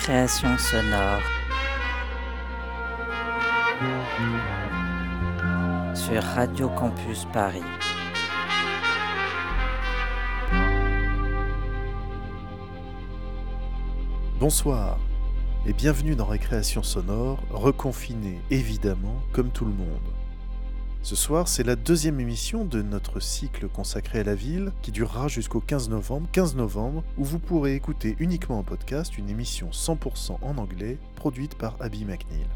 [0.00, 1.20] Récréation sonore.
[5.94, 7.60] Sur Radio Campus Paris.
[14.38, 14.98] Bonsoir
[15.66, 20.09] et bienvenue dans Récréation sonore, reconfiné évidemment comme tout le monde.
[21.02, 25.28] Ce soir, c'est la deuxième émission de notre cycle consacré à la ville qui durera
[25.28, 30.36] jusqu'au 15 novembre, 15 novembre, où vous pourrez écouter uniquement en podcast une émission 100%
[30.42, 32.46] en anglais produite par Abby McNeil.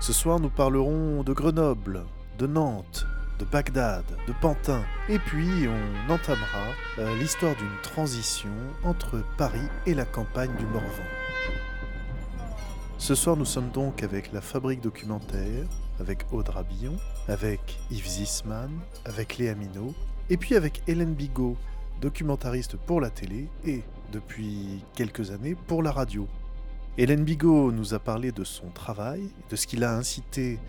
[0.00, 2.04] Ce soir, nous parlerons de Grenoble,
[2.38, 3.06] de Nantes,
[3.38, 8.50] de Bagdad, de Pantin, et puis on entamera euh, l'histoire d'une transition
[8.82, 11.23] entre Paris et la campagne du Morvan.
[12.98, 15.66] Ce soir, nous sommes donc avec la Fabrique documentaire,
[16.00, 16.96] avec Aude Rabillon,
[17.28, 18.70] avec Yves Zisman,
[19.04, 19.94] avec Léa Minot,
[20.30, 21.56] et puis avec Hélène Bigot,
[22.00, 26.28] documentariste pour la télé et, depuis quelques années, pour la radio.
[26.96, 30.60] Hélène Bigot nous a parlé de son travail, de ce qui l'a incité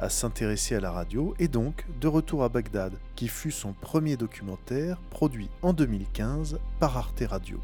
[0.00, 4.16] à s'intéresser à la radio, et donc de Retour à Bagdad, qui fut son premier
[4.16, 7.60] documentaire produit en 2015 par Arte Radio.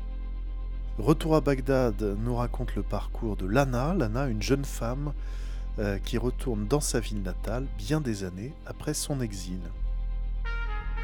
[0.99, 5.13] Retour à Bagdad nous raconte le parcours de Lana, Lana, une jeune femme
[5.81, 9.59] euh, qui retourne dans sa ville natale bien des années après son exil.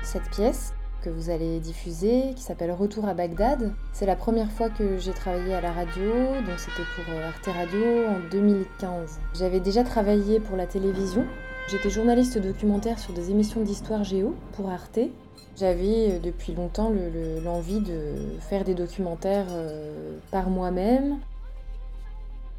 [0.04, 4.70] Cette pièce que vous allez diffuser, qui s'appelle Retour à Bagdad, c'est la première fois
[4.70, 6.12] que j'ai travaillé à la radio,
[6.46, 9.18] donc c'était pour euh, Arte Radio en 2015.
[9.34, 11.26] J'avais déjà travaillé pour la télévision.
[11.68, 15.00] J'étais journaliste documentaire sur des émissions d'histoire géo pour Arte.
[15.56, 21.18] J'avais euh, depuis longtemps le- le- l'envie de faire des documentaires euh, par moi-même,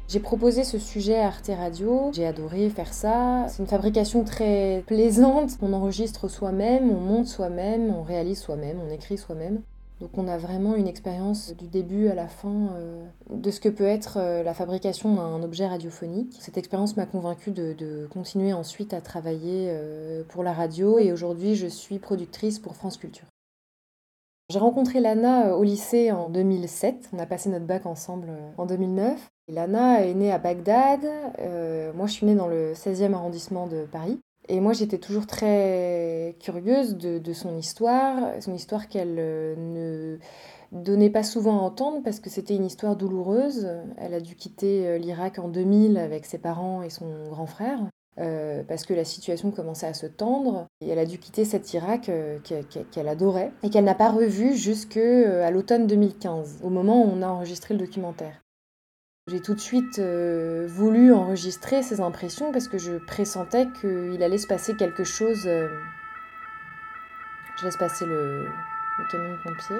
[0.08, 3.46] j'ai proposé ce sujet à Arte Radio, j'ai adoré faire ça.
[3.48, 5.52] C'est une fabrication très plaisante.
[5.62, 9.62] On enregistre soi-même, on monte soi-même, on réalise soi-même, on écrit soi-même.
[10.02, 13.68] Donc on a vraiment une expérience du début à la fin euh, de ce que
[13.68, 16.36] peut être euh, la fabrication d'un objet radiophonique.
[16.40, 21.54] Cette expérience m'a convaincue de, continuer ensuite à travailler euh, pour la radio et aujourd'hui
[21.54, 23.26] je suis productrice pour France Culture.
[24.50, 27.10] J'ai rencontré Lana au lycée en 2007.
[27.12, 29.30] On a passé notre bac ensemble en 2009.
[29.46, 31.00] Et Lana est née à Bagdad.
[31.94, 34.20] Moi, je suis née dans le 16e arrondissement de Paris.
[34.48, 40.18] Et moi, j'étais toujours très curieuse de, de son histoire, son histoire qu'elle euh, ne
[40.82, 43.68] donnait pas souvent à entendre parce que c'était une histoire douloureuse.
[43.98, 47.78] Elle a dû quitter euh, l'Irak en 2000 avec ses parents et son grand frère.
[48.18, 51.72] euh, parce que la situation commençait à se tendre et elle a dû quitter cet
[51.72, 52.10] Irak
[52.90, 57.28] qu'elle adorait et qu'elle n'a pas revu jusqu'à l'automne 2015, au moment où on a
[57.28, 58.42] enregistré le documentaire.
[59.28, 64.36] J'ai tout de suite euh, voulu enregistrer ces impressions parce que je pressentais qu'il allait
[64.36, 65.44] se passer quelque chose.
[65.46, 65.68] euh,
[67.56, 68.48] Je laisse passer le,
[69.12, 69.76] camion pompier.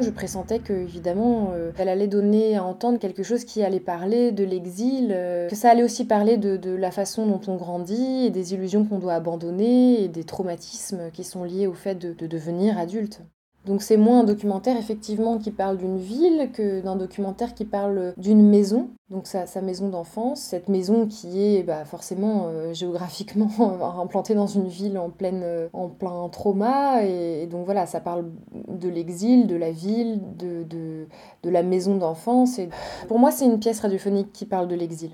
[0.00, 4.30] Je pressentais que, évidemment, euh, elle allait donner à entendre quelque chose qui allait parler
[4.30, 5.08] de l'exil,
[5.50, 9.00] que ça allait aussi parler de, la façon dont on grandit et des illusions qu'on
[9.00, 13.22] doit abandonner et des traumatismes qui sont liés au fait de devenir adulte.
[13.64, 18.12] Donc c'est moins un documentaire effectivement qui parle d'une ville que d'un documentaire qui parle
[18.16, 23.50] d'une maison, donc sa, maison d'enfance, cette maison qui est bah, forcément euh, géographiquement
[24.00, 28.30] implantée dans une ville en, pleine, euh, en plein trauma, et, donc voilà, ça parle
[28.68, 32.58] de l'exil, de la ville, de, de, la maison d'enfance,
[33.06, 35.10] pour moi c'est une pièce radiophonique qui parle de l'exil.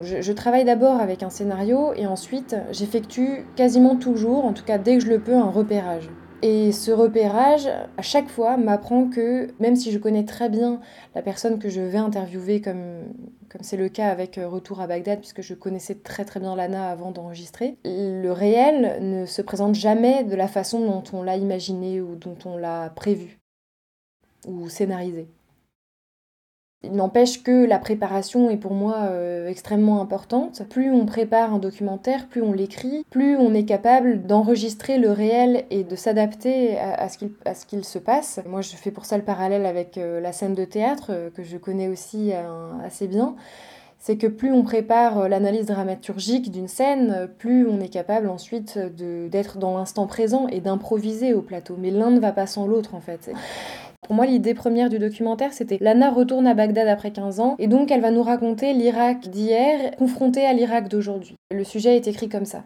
[0.00, 4.98] Je travaille d'abord avec un scénario et ensuite j'effectue quasiment toujours, en tout cas dès
[4.98, 6.10] que je le peux, un repérage.
[6.42, 10.80] Et ce repérage, à chaque fois, m'apprend que même si je connais très bien
[11.14, 13.04] la personne que je vais interviewer, comme
[13.52, 16.56] comme c'est le cas avec euh, Retour à Bagdad, puisque je connaissais très très bien
[16.56, 21.36] Lana avant d'enregistrer, le réel ne se présente jamais de la façon dont on l'a
[21.36, 23.38] imaginé ou dont on l'a prévu
[24.46, 25.28] ou scénarisé.
[26.90, 30.62] N'empêche que la préparation est pour moi euh, extrêmement importante.
[30.68, 35.64] Plus on prépare un documentaire, plus on l'écrit, plus on est capable d'enregistrer le réel
[35.70, 38.40] et de s'adapter à, ce qu'il se passe.
[38.46, 41.44] Moi, je fais pour ça le parallèle avec euh, la scène de théâtre, euh, que
[41.44, 42.32] je connais aussi
[42.84, 43.36] assez bien.
[44.00, 49.58] c'est que plus on prépare l'analyse dramaturgique d'une scène, plus on est capable ensuite d'être
[49.58, 51.76] dans l'instant présent et d'improviser au plateau.
[51.78, 53.30] Mais l'un ne va pas sans l'autre en fait.
[54.06, 57.68] Pour moi, l'idée première du documentaire, c'était Lana retourne à Bagdad après 15 ans, et
[57.68, 61.36] donc elle va nous raconter l'Irak d'hier confronté à l'Irak d'aujourd'hui.
[61.50, 62.64] Le sujet est écrit comme ça.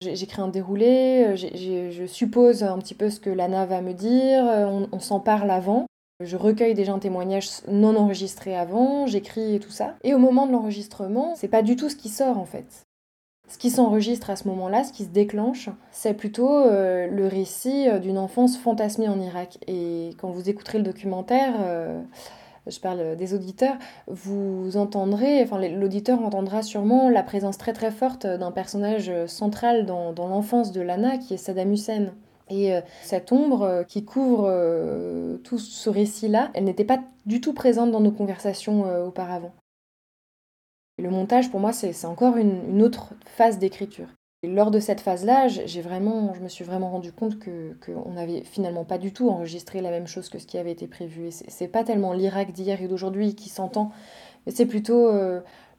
[0.00, 4.44] J'écris un déroulé, euh, je suppose un petit peu ce que Lana va me dire,
[4.92, 5.86] on s'en parle avant.
[6.20, 9.94] Je recueille déjà un témoignage non enregistré avant, j'écris et tout ça.
[10.02, 12.87] Et au moment de l'enregistrement, c'est pas du tout ce qui sort en fait.
[13.48, 17.88] Ce qui s'enregistre à ce moment-là, ce qui se déclenche, c'est plutôt euh, le récit
[17.88, 19.58] euh, d'une enfance fantasmée en Irak.
[19.66, 22.02] Et quand vous écouterez le documentaire, euh,
[22.66, 28.26] je parle des auditeurs, vous entendrez, enfin l'auditeur entendra sûrement la présence très très forte
[28.26, 32.08] d'un personnage central dans, l'enfance de Lana, qui est Saddam Hussein.
[32.50, 32.72] Et
[33.02, 34.50] cette ombre qui couvre
[35.44, 39.52] tout ce récit-là, elle n'était pas du tout présente dans nos conversations auparavant.
[41.02, 44.08] Le montage, pour moi, c'est encore une, autre phase d'écriture.
[44.42, 48.42] Et lors de cette phase-là, j'ai vraiment, je me suis vraiment rendu compte qu'on n'avait
[48.44, 51.26] finalement pas du tout enregistré la même chose que ce qui avait été prévu.
[51.26, 53.90] Et c'est pas tellement l'Irak d'hier et d'aujourd'hui qui s'entend,
[54.46, 55.10] mais c'est plutôt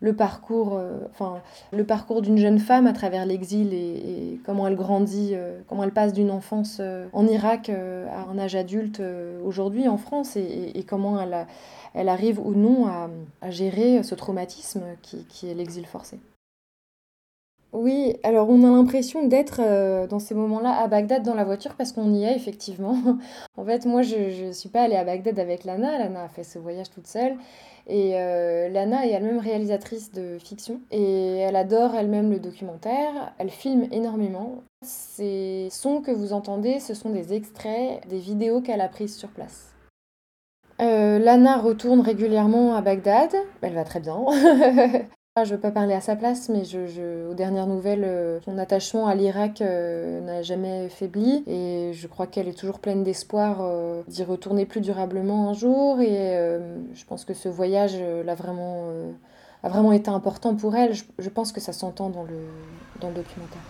[0.01, 1.41] le parcours, euh, enfin,
[1.87, 6.13] parcours d'une jeune femme à travers l'exil et, comment elle grandit, euh, comment elle passe
[6.13, 9.01] d'une enfance euh, en Irak à un âge adulte
[9.43, 11.45] aujourd'hui en France et, comment elle,
[11.93, 13.09] elle, arrive ou non à,
[13.41, 16.19] à gérer ce traumatisme qui, qui est l'exil forcé.
[17.71, 19.61] Oui, alors on a l'impression d'être
[20.07, 22.97] dans ces moments-là à Bagdad dans la voiture parce qu'on y est effectivement.
[23.57, 26.43] en fait, moi je ne suis pas allée à Bagdad avec Lana, Lana a fait
[26.43, 27.35] ce voyage toute seule.
[27.89, 33.33] Et euh, Lana est elle-même réalisatrice de fiction et elle adore elle-même le documentaire.
[33.39, 34.61] Elle filme énormément.
[34.85, 39.29] Ces sons que vous entendez, ce sont des extraits des vidéos qu'elle a prises sur
[39.29, 39.73] place.
[40.81, 43.35] Euh, Lana retourne régulièrement à Bagdad.
[43.61, 44.23] Elle va très bien.
[45.39, 46.63] Ah, je ne veux pas parler à sa place, mais
[47.29, 51.45] aux dernières nouvelles, euh, son attachement à l'Irak euh, n'a jamais faibli.
[51.47, 56.01] Et je crois qu'elle est toujours pleine d'espoir euh, d'y retourner plus durablement un jour.
[56.01, 56.35] Et
[56.93, 57.95] je pense que ce voyage
[58.25, 58.89] l'a vraiment,
[59.63, 60.93] a vraiment été important pour elle.
[60.93, 62.35] Je, pense que ça s'entend dans le,
[62.99, 63.61] dans le documentaire.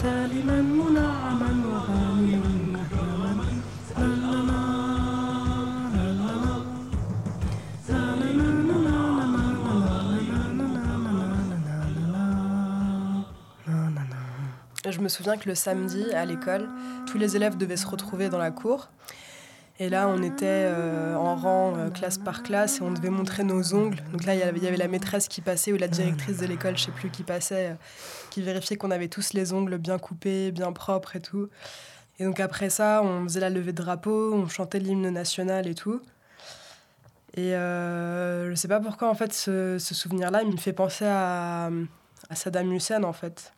[0.00, 0.04] Je
[15.00, 16.68] me souviens que le samedi, à l'école,
[17.06, 18.90] tous les élèves devaient se retrouver dans la cour.
[19.80, 23.44] Et là, on était euh, en rang, euh, classe par classe, et on devait montrer
[23.44, 24.02] nos ongles.
[24.10, 26.84] Donc là, il y avait la maîtresse qui passait, ou la directrice de l'école, je
[26.84, 27.74] sais plus qui passait, euh,
[28.30, 31.48] qui vérifiait qu'on avait tous les ongles bien coupés, bien propres et tout.
[32.18, 35.74] Et donc après ça, on faisait la levée de drapeau, on chantait l'hymne national et
[35.74, 36.02] tout.
[37.36, 41.70] Et je sais pas pourquoi, en fait, ce, souvenir-là, il me fait penser à
[42.34, 43.52] Saddam Hussein, en fait.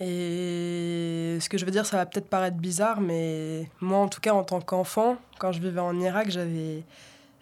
[0.00, 4.20] Et ce que je veux dire, ça va peut-être paraître bizarre, mais moi, en tout
[4.20, 6.84] cas, en tant qu'enfant, quand je vivais en Irak, j'avais,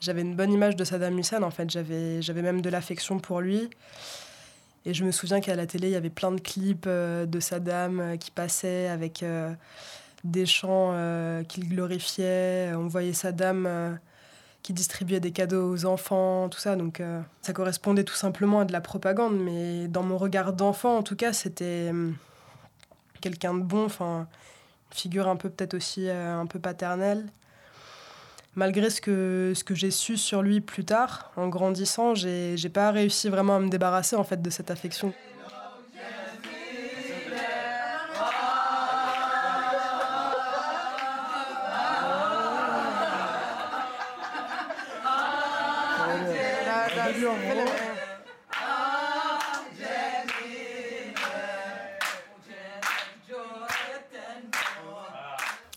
[0.01, 1.69] j'avais une bonne image de Saddam Hussein, en fait.
[1.71, 3.69] J'avais, j'avais même de l'affection pour lui.
[4.87, 7.41] Et je me souviens qu'à la télé, il y avait plein de clips euh, de
[7.41, 9.53] Saddam euh, qui passaient avec euh,
[10.23, 10.95] des chants
[11.49, 12.73] qu'il glorifiait.
[12.75, 13.99] On voyait Saddam
[14.63, 16.75] qui distribuait des cadeaux aux enfants, tout ça.
[16.75, 17.01] Donc
[17.43, 19.39] ça correspondait tout simplement à de la propagande.
[19.39, 22.17] Mais dans mon regard d'enfant, en tout cas, c'était hum,
[23.21, 24.27] quelqu'un de bon, enfin,
[24.91, 27.27] figure un peu peut-être aussi euh, un peu paternelle.
[28.55, 32.91] Malgré ce que, ce que j'ai su sur lui plus tard, en grandissant, j'ai pas
[32.91, 35.13] réussi vraiment à me débarrasser en fait de cette affection.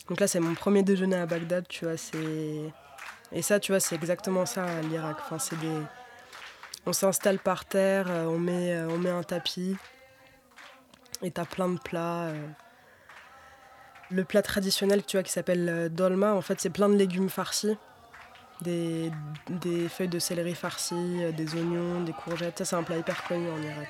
[0.10, 1.96] Donc là, c'est mon premier déjeuner à Bagdad, tu vois.
[1.96, 2.74] C'est...
[3.32, 5.18] Et ça, tu vois, c'est exactement ça, l'Irak.
[6.86, 9.78] On s'installe par terre, euh, on met, euh, on met un tapis,
[11.22, 12.24] et t'as plein de plats.
[12.24, 12.48] Euh.
[14.10, 17.78] Le plat traditionnel, tu vois, qui s'appelle dolma, en fait, c'est plein de légumes farcis.
[18.62, 19.12] Des,
[19.48, 22.58] des feuilles de céleri farcies, des oignons, des courgettes.
[22.58, 23.90] Ça, c'est un plat hyper connu en Irak.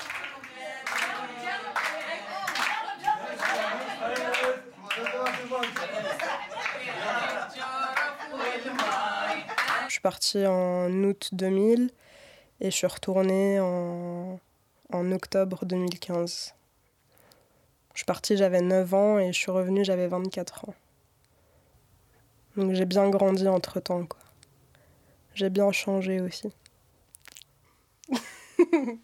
[9.99, 11.91] Suis partie en août 2000
[12.61, 14.39] et je suis retournée en,
[15.11, 16.53] octobre 2015.
[17.93, 20.73] Je suis partie, j'avais 9 ans et je suis revenue, j'avais 24 ans.
[22.55, 24.21] Donc j'ai bien grandi entre temps, quoi.
[25.35, 26.49] J'ai bien changé aussi.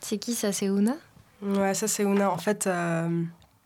[0.00, 0.96] C'est qui ça C'est Ouna?
[1.42, 2.30] Ouais, ça c'est Ouna.
[2.30, 3.24] En fait, euh,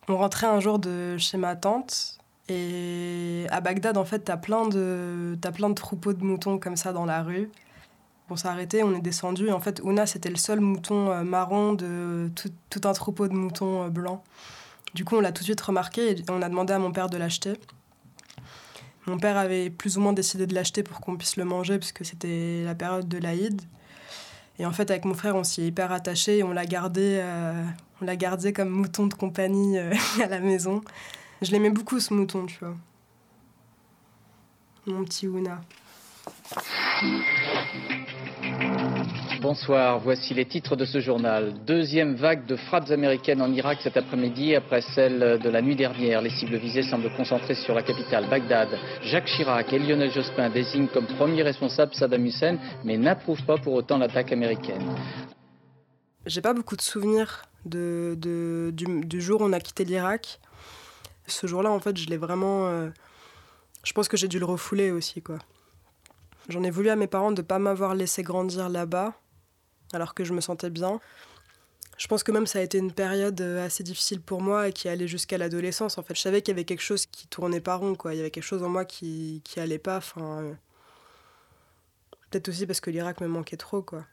[0.09, 2.19] on rentrait un jour de chez ma tante
[2.49, 6.93] et à Bagdad, en fait, t'as plein de plein de troupeaux de moutons comme ça
[6.93, 7.51] dans la rue.
[8.31, 11.23] On s'est arrêté, on est descendu et en fait, Ouna c'était le seul mouton euh,
[11.23, 14.23] marron de tout, tout, un troupeau de moutons euh, blancs.
[14.95, 17.11] Du coup, on l'a tout de suite remarqué et on a demandé à mon père
[17.11, 17.53] de l'acheter.
[19.07, 22.05] Mon père avait plus ou moins décidé de l'acheter pour qu'on puisse le manger puisque
[22.05, 23.63] c'était la période de l'Aïd.
[24.59, 27.19] Et en fait, avec mon frère, on s'y est hyper attaché et on l'a gardé,
[27.21, 27.63] euh,
[28.01, 30.83] on l'a gardé comme mouton de compagnie euh, à la maison.
[31.43, 32.75] Je l'aimais beaucoup ce mouton, tu vois.
[34.87, 35.61] Mon petit Ouna.
[39.49, 41.55] Bonsoir, voici les titres de ce journal.
[41.65, 46.21] Deuxième vague de frappes américaines en Irak cet après-midi après celle de la nuit dernière.
[46.21, 48.77] Les cibles visées semblent concentrées sur la capitale, Bagdad.
[49.03, 53.75] Jacques Chirac et Lionel Jospin désignent comme premier responsable Saddam Hussein, mais n'approuvent pas pour
[53.75, 54.83] autant l'attaque américaine.
[56.27, 60.41] J'ai pas beaucoup de souvenirs du, jour où on a quitté l'Irak.
[61.29, 62.67] Ce jour-là, en fait, je l'ai vraiment.
[62.67, 62.89] Euh,
[63.85, 65.39] je pense que j'ai dû le refouler aussi, quoi.
[66.49, 69.15] J'en ai voulu à mes parents de ne pas m'avoir laissé grandir là-bas
[69.93, 71.01] alors que je me sentais bien.
[71.97, 74.73] Je pense que même ça a été une période euh, assez difficile pour moi et
[74.73, 75.97] qui allait jusqu'à l'adolescence.
[75.97, 78.13] En fait, je savais qu'il y avait quelque chose qui tournait pas rond, quoi.
[78.15, 79.97] Il y avait quelque chose en moi qui qui allait pas.
[79.99, 80.55] Enfin, euh...
[82.31, 84.05] peut-être aussi parce que l'Irak me manquait trop, quoi.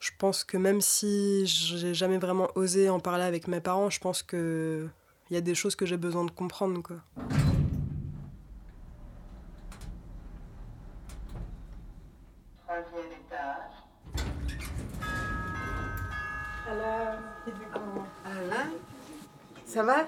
[0.00, 4.00] Je pense que même si j'ai jamais vraiment osé en parler avec mes parents, je
[4.00, 4.88] pense que
[5.30, 6.96] il y a des choses que j'ai besoin de comprendre, quoi.
[18.24, 18.70] Alain
[19.66, 20.06] Ça va?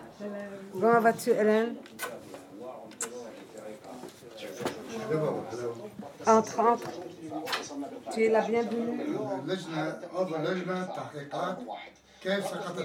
[0.73, 1.75] Comment vas-tu, Hélène?
[6.27, 6.91] Entre, entre.
[8.13, 9.01] Tu es la bienvenue.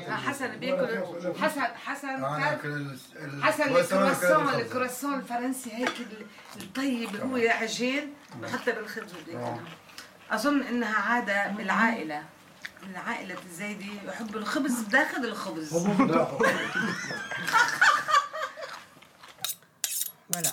[0.09, 1.03] حسن بياكل
[1.41, 2.25] حسن حسن
[3.41, 5.93] حسن الكرواسون الكرواسون الفرنسي هيك
[6.61, 9.11] الطيب هو عجين بحطه بالخبز
[10.31, 12.23] اظن انها عاده بالعائله
[12.86, 15.74] من عائلة الزايدي يحب الخبز داخل الخبز
[20.32, 20.52] Voilà.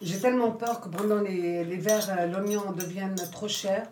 [0.00, 3.86] J'ai tellement peur que pendant l'hiver, l'oignon devienne trop cher.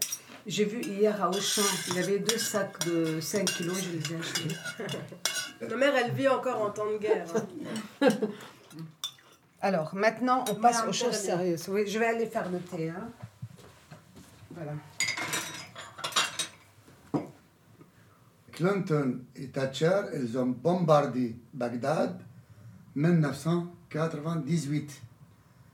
[0.46, 4.12] J'ai vu hier à Auchan, il y avait deux sacs de 5 kilos, je les
[4.12, 4.56] ai achetés.
[5.70, 7.26] Ma mère, elle vit encore en temps de guerre.
[8.02, 8.08] Hein.
[9.62, 11.66] Alors, maintenant, on passe aux choses sérieuses.
[11.68, 12.90] Oui, je vais aller faire le thé.
[12.90, 13.08] Hein.
[14.50, 14.72] Voilà.
[18.59, 22.19] Clinton et Thatcher, ils ont bombardé Bagdad
[22.93, 25.01] 1998.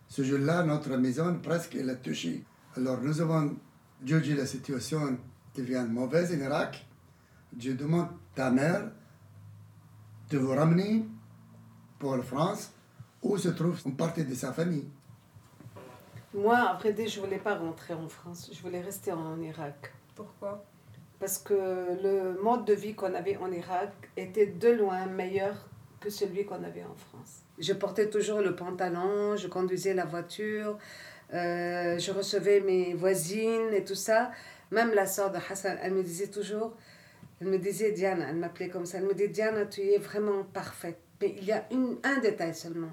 [0.08, 2.44] Ce jour-là, notre maison presque elle a touché.
[2.78, 3.56] Alors nous avons
[4.06, 5.18] jugé la situation
[5.56, 6.86] devient mauvaise en Irak.
[7.58, 8.92] Je demande ta mère
[10.30, 11.08] de vous ramener
[11.98, 12.72] pour la France
[13.24, 14.88] où se trouve une partie de sa famille.
[16.36, 18.52] Moi, après, je ne voulais pas rentrer en France.
[18.54, 19.92] Je voulais rester en Irak.
[20.14, 20.64] Pourquoi?
[21.20, 25.70] Parce que le mode de vie qu'on avait en Irak était de loin meilleur
[26.00, 27.42] que celui qu'on avait en France.
[27.58, 30.78] Je portais toujours le pantalon, je conduisais la voiture,
[31.34, 34.32] euh, je recevais mes voisines et tout ça.
[34.72, 36.76] Même la sœur de Hassan, elle me disait toujours,
[37.40, 40.44] elle me disait Diana, elle m'appelait comme ça, elle me dit Diana, tu es vraiment
[40.44, 41.00] parfaite.
[41.22, 42.92] Mais il y a une, un détail seulement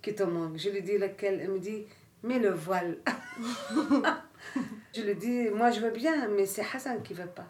[0.00, 0.56] qui te manque.
[0.56, 1.86] Je lui dis lequel Elle me dit,
[2.22, 2.98] mais le voile.
[4.94, 7.46] je lui dis, moi je veux bien, mais c'est Hassan qui veut pas.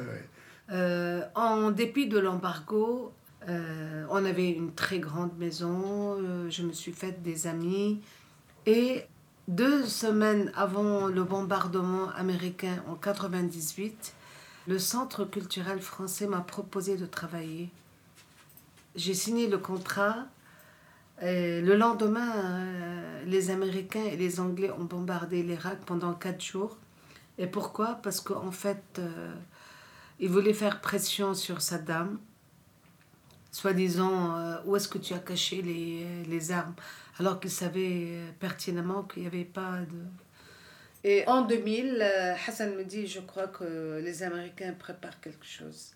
[0.72, 3.12] euh, en dépit de l'embargo,
[3.48, 8.00] euh, on avait une très grande maison, euh, je me suis faite des amis.
[8.66, 9.04] Et
[9.48, 14.14] deux semaines avant le bombardement américain en 98,
[14.68, 17.70] le Centre culturel français m'a proposé de travailler.
[18.94, 20.26] J'ai signé le contrat.
[21.22, 26.78] Et le lendemain, euh, les Américains et les Anglais ont bombardé l'Irak pendant quatre jours.
[27.38, 28.00] Et pourquoi?
[28.02, 29.32] Parce qu'en fait, euh,
[30.18, 32.18] ils voulaient faire pression sur Saddam,
[33.52, 36.74] soi-disant euh, où est-ce que tu as caché les, les armes,
[37.20, 39.98] alors qu'ils savaient pertinemment qu'il n'y avait pas de.
[41.04, 42.02] Et en 2000,
[42.46, 45.92] Hassan me dit Je crois que les Américains préparent quelque chose.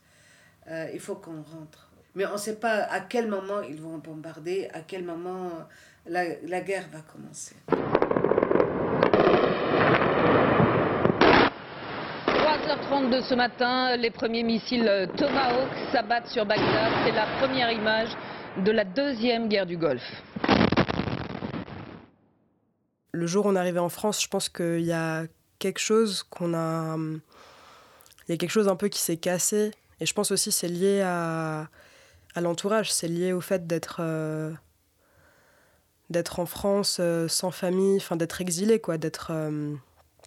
[0.69, 1.86] il faut qu'on rentre.
[2.17, 5.51] Mais on ne sait pas à quel moment ils vont bombarder, à quel moment
[6.07, 7.55] la, la guerre va commencer.
[12.27, 16.91] 3h30 de ce matin, les premiers missiles Tomahawk s'abattent sur Bagdad.
[17.05, 18.09] C'est la première image
[18.65, 20.23] de la deuxième guerre du Golfe.
[23.13, 25.25] Le jour où on est arrivé en France, je pense qu'il y a
[25.59, 26.97] quelque chose qu'on a.
[26.97, 29.71] Il y a quelque chose un peu qui s'est cassé.
[30.01, 31.69] Et je pense aussi c'est lié à,
[32.37, 32.93] à l'entourage.
[32.93, 33.97] C'est lié au fait d'être.
[34.01, 34.53] Euh,
[36.09, 38.97] d'être en France euh, sans famille, enfin d'être exilé, quoi.
[38.99, 39.29] D'être.
[39.33, 39.75] Euh,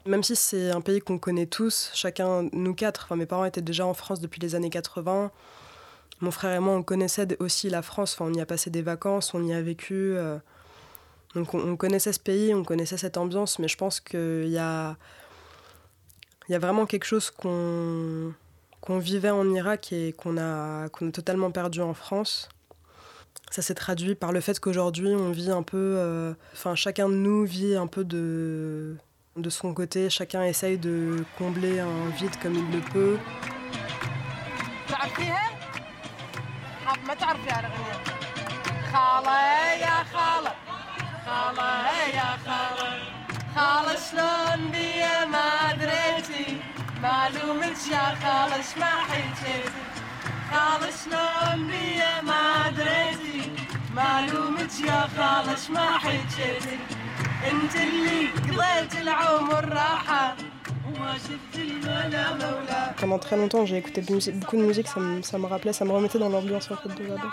[0.06, 3.62] même si c'est un pays qu'on connaît tous, chacun, nous quatre, enfin mes parents étaient
[3.62, 5.32] déjà en France depuis les années 80.
[6.22, 8.82] Mon frère et moi, on connaissait aussi la France, enfin, on y a passé des
[8.82, 10.16] vacances, on y a vécu.
[11.34, 14.58] donc on, on, connaissait ce pays, on connaissait cette ambiance, mais je pense qu'il y
[14.58, 14.98] a,
[16.50, 18.34] il y a vraiment quelque chose qu'on
[18.90, 22.50] qu'on vivait en Irak et qu'on a, qu'on a totalement perdu en France.
[23.52, 25.78] Ça s'est traduit par le fait qu'aujourd'hui, on vit un peu.
[25.78, 28.96] euh, Enfin, chacun de nous vit un peu de,
[29.38, 30.10] de son côté.
[30.10, 33.18] Chacun essaye de combler un vide comme il le peut.
[47.03, 49.71] تعرفيها؟ ما تعرفيها الأغنية خالة يا خالة خالة يا خالة
[50.51, 53.51] خالة شلون بيا ما دريتي
[53.95, 56.79] معلومك يا خالة شما حكيتي خالة شلون بيا ما دريتي معلومك يا خالة شما حكيتي
[57.51, 60.35] انت اللي قضيت العمر راحة
[60.87, 65.01] وما شفت الملا مولا Pendant très longtemps, j'ai écouté de musique- beaucoup de musique, ça
[65.01, 67.33] me, ça me rappelait, ça me remettait dans l'ambiance en fait de là-bas.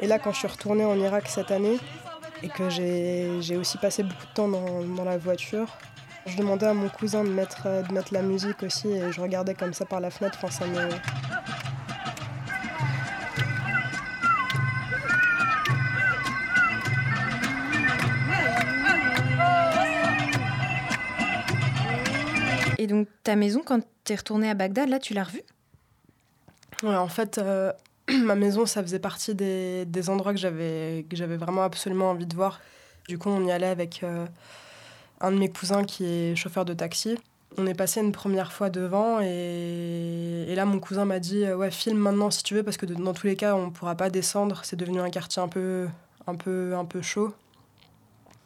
[0.00, 1.78] Et là, quand je suis retournée en Irak cette année,
[2.44, 5.68] et que j'ai j'ai aussi passé beaucoup de temps dans, dans la voiture,
[6.27, 9.21] je demandais à mon cousin de mettre, euh, de mettre la musique aussi, et je
[9.21, 10.89] regardais comme ça par la fenêtre, enfin ça me...
[22.79, 25.41] Et donc ta maison, quand t'es retournée à Bagdad, là tu l'as revue?
[26.83, 27.71] Ouais, en fait, euh,
[28.23, 32.27] ma maison, ça faisait partie des, des endroits que j'avais que j'avais vraiment absolument envie
[32.27, 32.61] de voir.
[33.07, 34.25] Du coup, on y allait avec euh,
[35.21, 37.17] un de mes cousins qui est chauffeur de taxi.
[37.57, 41.71] On est passé une première fois devant et, là, mon cousin m'a dit euh, Ouais,
[41.71, 44.61] filme maintenant si tu veux, parce que dans tous les cas, on pourra pas descendre.
[44.63, 45.87] C'est devenu un quartier un peu,
[46.27, 47.33] un peu, un peu chaud.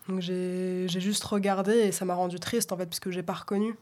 [0.07, 3.33] Donc j'ai juste regardé et ça m'a rendu triste en fait, parce que j'ai pas
[3.33, 3.75] reconnu.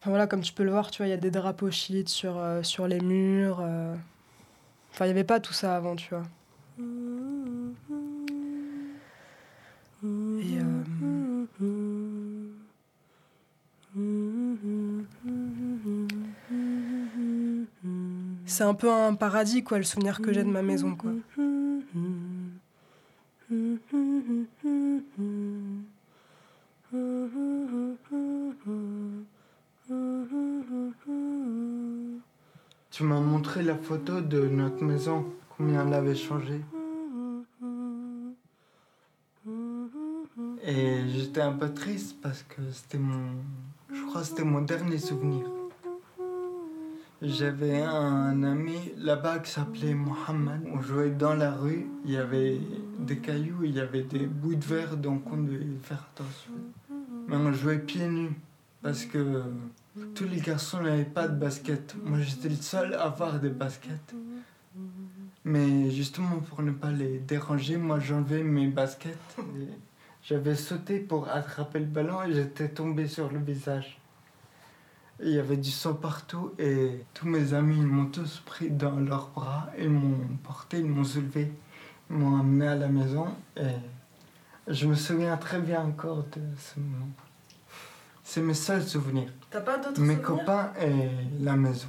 [0.00, 2.08] Enfin, voilà, comme tu peux le voir, tu vois, il y a des drapeaux chiites
[2.08, 3.58] sur, euh, sur les murs.
[3.60, 3.94] euh.
[4.92, 6.24] Enfin, il n'y avait pas tout ça avant, tu vois.
[10.04, 10.42] Euh,
[18.46, 21.12] C'est un peu un paradis, quoi, le souvenir que j'ai de ma maison, quoi.
[32.90, 36.60] Tu m'as montré la photo de notre maison, combien elle avait changé.
[40.64, 43.30] Et j'étais un peu triste parce que c'était mon.
[43.92, 45.46] Je crois c'était mon dernier souvenir.
[47.20, 50.60] J'avais un ami là-bas qui s'appelait Mohamed.
[50.72, 52.60] On jouait dans la rue, il y avait
[53.00, 56.52] des cailloux, il y avait des bouts de verre, donc on devait faire attention.
[57.26, 58.38] Mais on jouait pieds nus
[58.82, 59.42] parce que
[60.14, 61.96] tous les garçons n'avaient pas de basket.
[62.04, 64.14] Moi j'étais le seul à avoir des baskets.
[65.48, 69.16] Mais justement pour ne pas les déranger, moi j'enlevais mes baskets.
[69.38, 69.68] et
[70.22, 73.98] J'avais sauté pour attraper le ballon et j'étais tombé sur le visage.
[75.20, 78.70] Et Il y avait du sang partout et tous mes amis ils m'ont tous pris
[78.70, 81.50] dans leurs bras, ils m'ont porté, ils m'ont soulevé,
[82.10, 83.62] ils m'ont amené à la maison et
[84.68, 87.08] je me souviens très bien encore de ce moment.
[88.22, 89.32] C'est mes seuls souvenirs.
[89.50, 90.22] T'as pas d'autres Mes souvenirs?
[90.44, 91.08] copains et
[91.42, 91.88] la maison.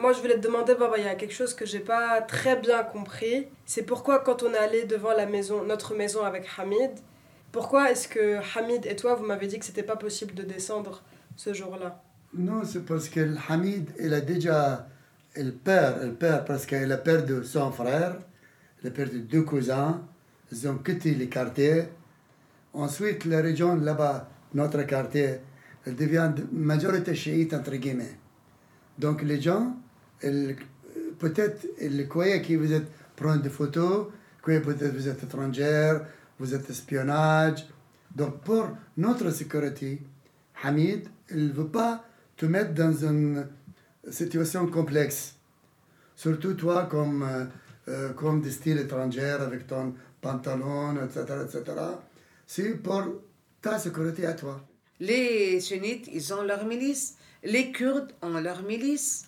[0.00, 2.82] Moi, je voulais te demander, il y a quelque chose que j'ai pas très bien
[2.82, 3.46] compris.
[3.64, 6.90] C'est pourquoi, quand on est allé devant la maison, notre maison avec Hamid,
[7.50, 11.02] pourquoi est-ce que Hamid et toi, vous m'avez dit que c'était pas possible de descendre
[11.36, 12.02] ce jour-là?
[12.34, 14.86] Non, c'est parce que Hamid, il a déjà
[15.34, 18.16] le père, le père, parce qu'il a perdu son frère,
[18.82, 20.02] il a perdu deux cousins,
[20.52, 21.84] ils ont quitté les quartiers.
[22.74, 25.40] Ensuite, la région là-bas, notre quartier,
[25.86, 28.18] elle devient de majorité chiite, entre guillemets.
[28.98, 29.75] Donc les gens,
[30.20, 34.08] peut-être, ils croyaient que vous êtes prendre des photos,
[34.42, 36.06] que peut-être vous êtes étrangère,
[36.38, 37.66] vous êtes espionnage.
[38.14, 40.00] Donc pour notre sécurité,
[40.62, 42.04] Hamid, il ne veut pas
[42.36, 43.46] te mettre dans une
[44.10, 45.34] situation complexe.
[46.14, 47.44] Surtout toi, comme, euh,
[47.88, 51.62] euh, comme des styles étrangers, avec ton pantalon, etc., etc.
[52.46, 53.02] C'est pour
[53.60, 54.64] ta sécurité à toi.
[55.00, 57.16] Les sunnites, ils ont leur milice.
[57.42, 59.25] Les Kurdes ont leur milice.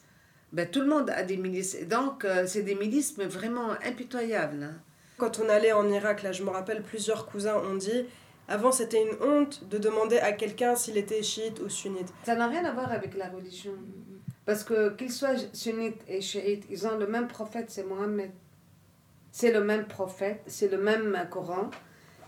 [0.52, 1.74] Ben, tout le monde a des milices.
[1.74, 4.62] Et donc, euh, c'est des milices, mais vraiment impitoyables.
[4.62, 4.74] hein.
[5.18, 8.06] Quand on allait en Irak, là, je me rappelle, plusieurs cousins ont dit
[8.46, 12.08] avant, c'était une honte de demander à quelqu'un s'il était chiite ou sunnite.
[12.24, 13.72] Ça n'a rien à voir avec la religion.
[14.46, 18.30] Parce que qu'ils soient sunnites et chiites, ils ont le même prophète, c'est Mohammed.
[19.30, 21.70] C'est le même prophète, c'est le même Coran.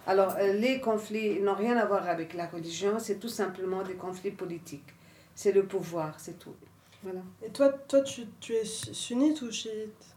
[0.07, 3.95] Alors, euh, les conflits n'ont rien à voir avec la religion, c'est tout simplement des
[3.95, 4.93] conflits politiques.
[5.35, 6.55] C'est le pouvoir, c'est tout.
[7.03, 7.23] Voilà.
[7.43, 10.17] Et toi, toi tu, tu es su- sunnite ou chiite?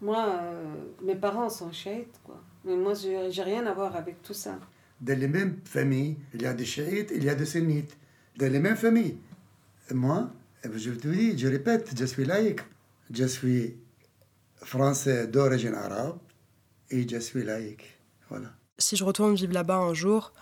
[0.00, 2.40] Moi, euh, mes parents sont chiites, quoi.
[2.64, 4.58] Mais moi, j'ai j'ai rien à voir avec tout ça.
[5.00, 7.96] Dans les mêmes familles, il y a des chiites, il y a des sunnites.
[8.36, 9.18] Dans les mêmes familles.
[9.90, 10.30] Et Moi,
[10.64, 12.60] je te dis, je répète, je suis laïque.
[13.12, 13.76] Je suis
[14.62, 16.18] français d'origine arabe
[16.90, 17.98] et je suis laïque.
[18.30, 18.50] Voilà.
[18.78, 20.32] Si je retourne vivre là-bas un jour,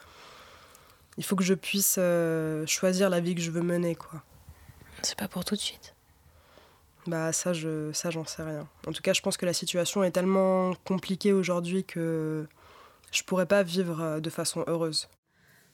[1.18, 4.22] il faut que je puisse euh, choisir la vie que je veux mener, quoi.
[5.02, 5.94] C'est pas pour tout de suite.
[7.06, 8.66] Bah ça, je, ça j'en sais rien.
[8.86, 12.46] En tout cas, je pense que la situation est tellement compliquée aujourd'hui que
[13.12, 15.08] je pourrais pas vivre euh, de façon heureuse.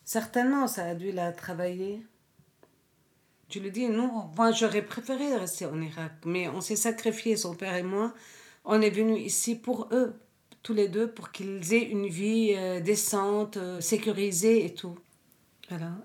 [0.04, 2.04] Certainement, ça a dû la travailler.
[3.48, 7.54] Tu le dis, nous, moi j'aurais préféré rester en Irak, mais on s'est sacrifié, son
[7.54, 8.12] père et moi.
[8.64, 10.14] On est venus ici pour eux,
[10.62, 14.98] tous les deux, pour qu'ils aient une vie euh, décente, euh, sécurisée et tout.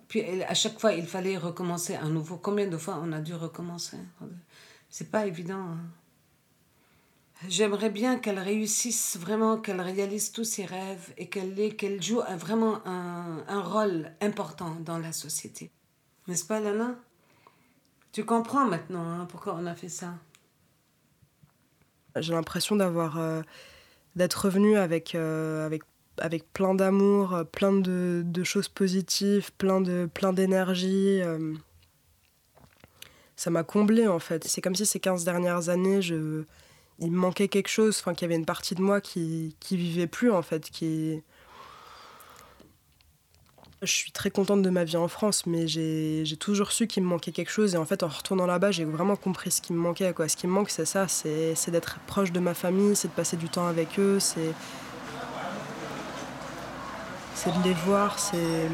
[0.08, 2.38] Puis à chaque fois, il fallait recommencer à nouveau.
[2.38, 3.98] Combien de fois on a dû recommencer?
[4.90, 5.60] C'est pas évident.
[5.60, 5.80] hein.
[7.48, 13.44] J'aimerais bien qu'elle réussisse vraiment, qu'elle réalise tous ses rêves et qu'elle joue vraiment un,
[13.48, 15.72] un rôle important dans la société.
[16.28, 16.96] N'est-ce pas, Lana?
[18.12, 20.16] Tu comprends maintenant hein, pourquoi on a fait ça?
[22.16, 23.44] J'ai l'impression d'avoir euh,
[24.16, 25.84] d'être revenue avec, euh, avec,
[26.20, 31.22] avec plein d'amour, euh, plein de, choses positives, plein de plein d'énergie.
[31.22, 31.54] euh.
[33.36, 34.46] Ça m'a comblée en fait.
[34.46, 36.44] C'est comme si ces 15 dernières années, je,
[37.00, 39.78] il me manquait quelque chose, enfin qu'il y avait une partie de moi qui, qui
[39.78, 40.72] vivait plus en fait.
[43.84, 47.10] Je suis très contente de ma vie en France, mais j'ai toujours su qu'il me
[47.10, 47.76] manquait quelque chose.
[47.76, 50.14] Et en fait, en retournant là-bas, j'ai vraiment compris ce qui me manquait.
[50.14, 50.28] Quoi.
[50.28, 53.38] Ce qui me manque, c'est ça c'est d'être proche de ma famille, c'est de passer
[53.38, 54.18] du temps avec eux,
[57.38, 58.68] c'est de les voir, c'est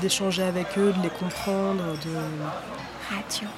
[0.00, 2.14] d'échanger avec eux, de les comprendre, de
[3.10, 3.48] Radio.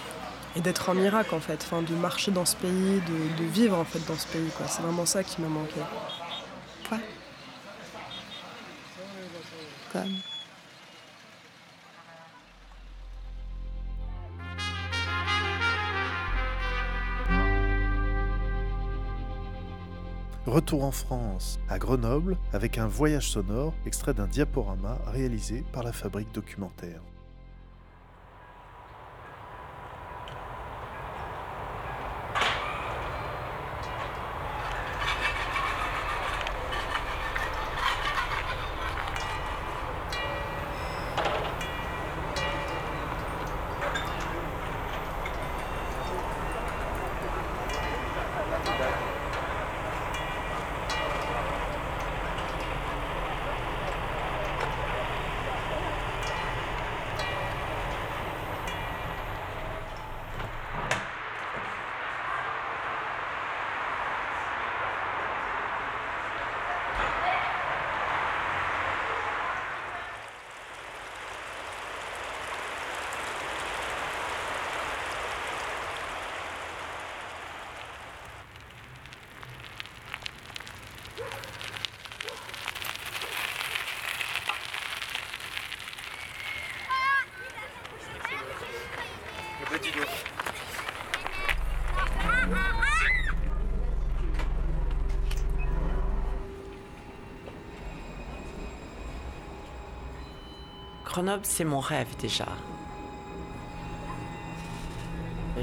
[0.57, 2.71] et d'être en Irak en fait, enfin de marcher dans ce pays,
[3.07, 4.67] de, de vivre en fait dans ce pays quoi.
[4.67, 5.81] C'est vraiment ça qui m'a manqué.
[6.89, 6.99] Quoi?
[9.93, 10.17] Comme.
[20.47, 25.93] Retour en France, à Grenoble, avec un voyage sonore extrait d'un diaporama réalisé par la
[25.93, 27.03] fabrique documentaire.
[101.17, 102.47] Grenoble, c'est mon rêve déjà.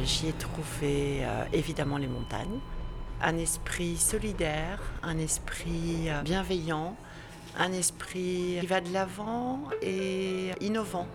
[0.04, 2.58] J'y ai trouvé euh, évidemment les montagnes,
[3.22, 6.96] un esprit solidaire, un esprit euh, bienveillant,
[7.56, 11.06] un esprit qui va de l'avant et innovant.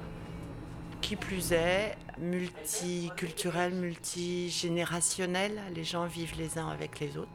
[1.00, 7.28] Qui plus est, multiculturel, multigénérationnel, les gens vivent les uns avec les autres.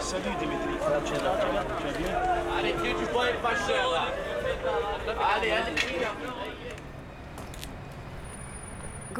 [0.00, 0.78] Salut Dimitri.
[2.58, 4.06] Allez, Dieu du bois est pas cher là.
[5.36, 5.74] Allez, allez,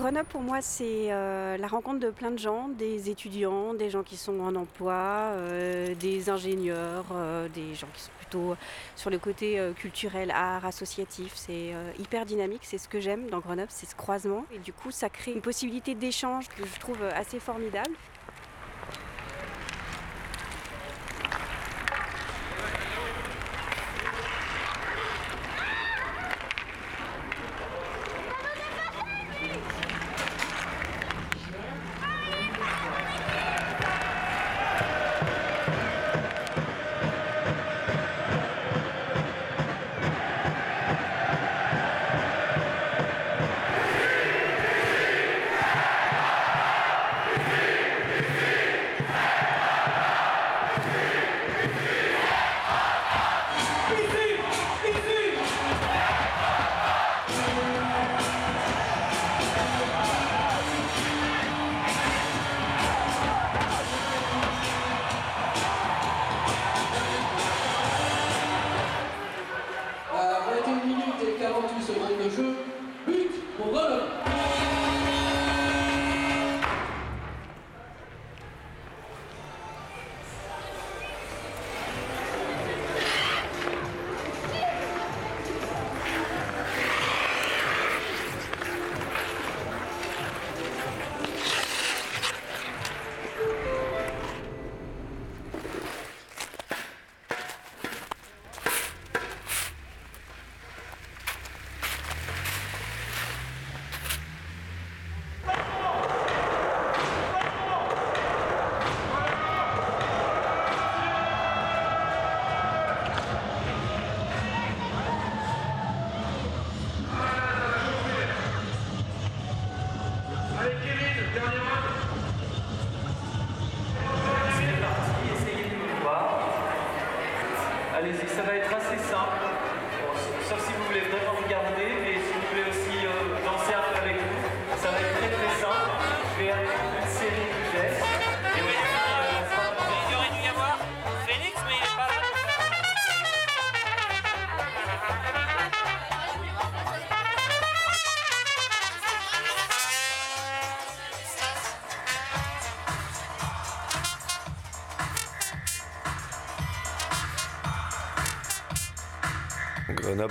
[0.00, 4.02] Grenoble, pour moi, c'est euh, la rencontre de plein de gens, des étudiants, des gens
[4.02, 8.56] qui sont en emploi, euh, des ingénieurs, euh, des gens qui sont plutôt
[8.96, 11.32] sur le côté culturel, art, associatif.
[11.34, 14.46] C'est hyper dynamique, c'est ce que j'aime dans Grenoble, c'est ce croisement.
[14.54, 17.90] Et du coup, ça crée une possibilité d'échange que je trouve assez formidable.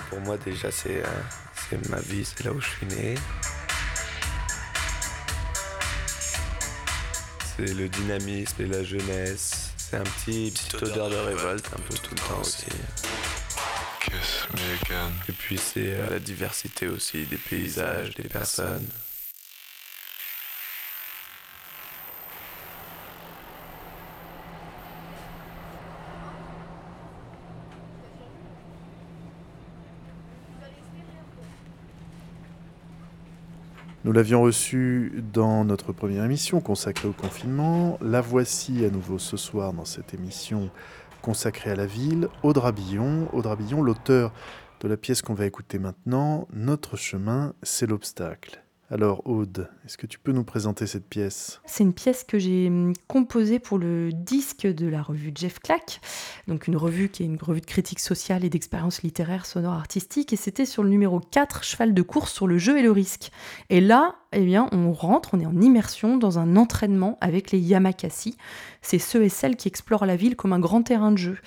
[0.09, 3.15] Pour moi, déjà, c'est euh, ma vie, c'est là où je suis né.
[7.55, 9.71] C'est le dynamisme et la jeunesse.
[9.77, 12.67] C'est un petit petite odeur de révolte un peu tout le temps aussi.
[15.27, 18.87] Et puis c'est euh, la diversité aussi des paysages, des personnes.
[34.09, 37.99] Nous l'avions reçue dans notre première émission consacrée au confinement.
[38.01, 40.71] La voici à nouveau ce soir dans cette émission
[41.21, 42.27] consacrée à la ville.
[42.41, 44.33] Audra Billon, Billon, l'auteur
[44.79, 48.63] de la pièce qu'on va écouter maintenant, Notre chemin, c'est l'obstacle.
[48.91, 51.61] Alors Aude, est-ce que tu peux nous présenter cette pièce?
[51.65, 56.01] C'est une pièce que j'ai hum, composée pour le disque de la revue Jeff Clack,
[56.47, 60.33] donc une revue qui est une revue de critique sociale et d'expérience littéraire, sonore, artistique,
[60.33, 63.29] et c'était sur le numéro 4, Cheval de course sur le jeu et le risque.
[63.69, 67.59] Et là, eh bien, on rentre, on est en immersion dans un entraînement avec les
[67.59, 68.37] Yamakasi.
[68.81, 71.37] C'est ceux et celles qui explorent la ville comme un grand terrain de jeu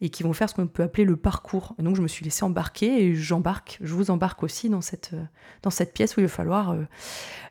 [0.00, 1.74] et qui vont faire ce qu'on peut appeler le parcours.
[1.78, 5.10] Et donc je me suis laissée embarquer et j'embarque, je vous embarque aussi dans cette,
[5.14, 5.24] euh,
[5.62, 6.84] dans cette pièce où il va falloir euh,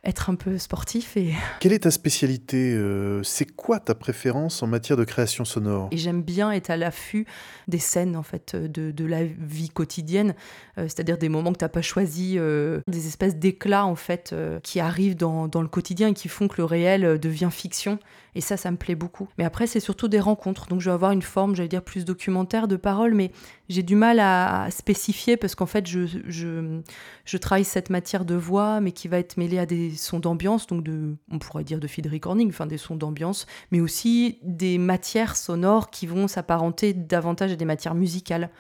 [0.04, 1.18] être un peu sportif.
[1.18, 1.34] Et...
[1.60, 5.90] Quelle est ta spécialité euh, C'est quoi ta préférence en matière de création sonore?
[5.92, 7.28] Et j'aime bien être à l'affût
[7.68, 10.36] des scènes en fait de, de la vie quotidienne,
[10.78, 14.34] c'est-à-dire des moments que tu n'as pas choisi, des espèces d'éclats en fait
[14.64, 18.00] qui arrivent dans, dans, le quotidien et qui font que le réel devient fiction.
[18.38, 19.28] Et ça, ça me plaît beaucoup.
[19.40, 20.68] Mais après, c'est surtout des rencontres.
[20.68, 23.32] Donc, je vais avoir une forme, j'allais dire, plus documentaire de parole, mais
[23.68, 28.80] j'ai du mal à, spécifier parce qu'en fait, je, je, travaille cette matière de voix,
[28.80, 30.86] mais qui va être mêlée à des sons d'ambiance, donc
[31.32, 35.90] on pourrait dire de feed recording, enfin des sons d'ambiance, mais aussi des matières sonores
[35.90, 38.52] qui vont s'apparenter davantage à des matières musicales.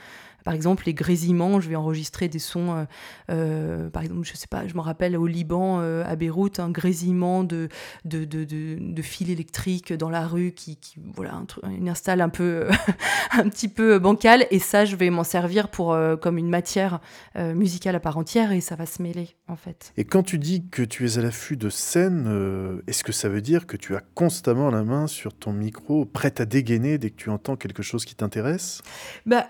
[0.47, 2.85] Par exemple, les grésillements, je vais enregistrer des sons, euh,
[3.29, 6.69] euh, par exemple, je sais pas, je me rappelle au Liban, euh, à Beyrouth, un
[6.69, 7.67] grésillement de,
[8.05, 12.29] de, de, de, fils électriques dans la rue qui, qui voilà, un, une installe un
[12.29, 12.69] peu,
[13.31, 14.47] un petit peu bancale.
[14.49, 17.01] Et ça, je vais m'en servir pour, comme une matière
[17.35, 19.91] musicale à part entière et ça va se mêler, en fait.
[19.97, 23.41] Et quand tu dis que tu es à l'affût de scène, est-ce que ça veut
[23.41, 27.17] dire que tu as constamment la main sur ton micro, prête à dégainer dès que
[27.17, 28.81] tu entends quelque chose qui t'intéresse?
[29.25, 29.47] Bah,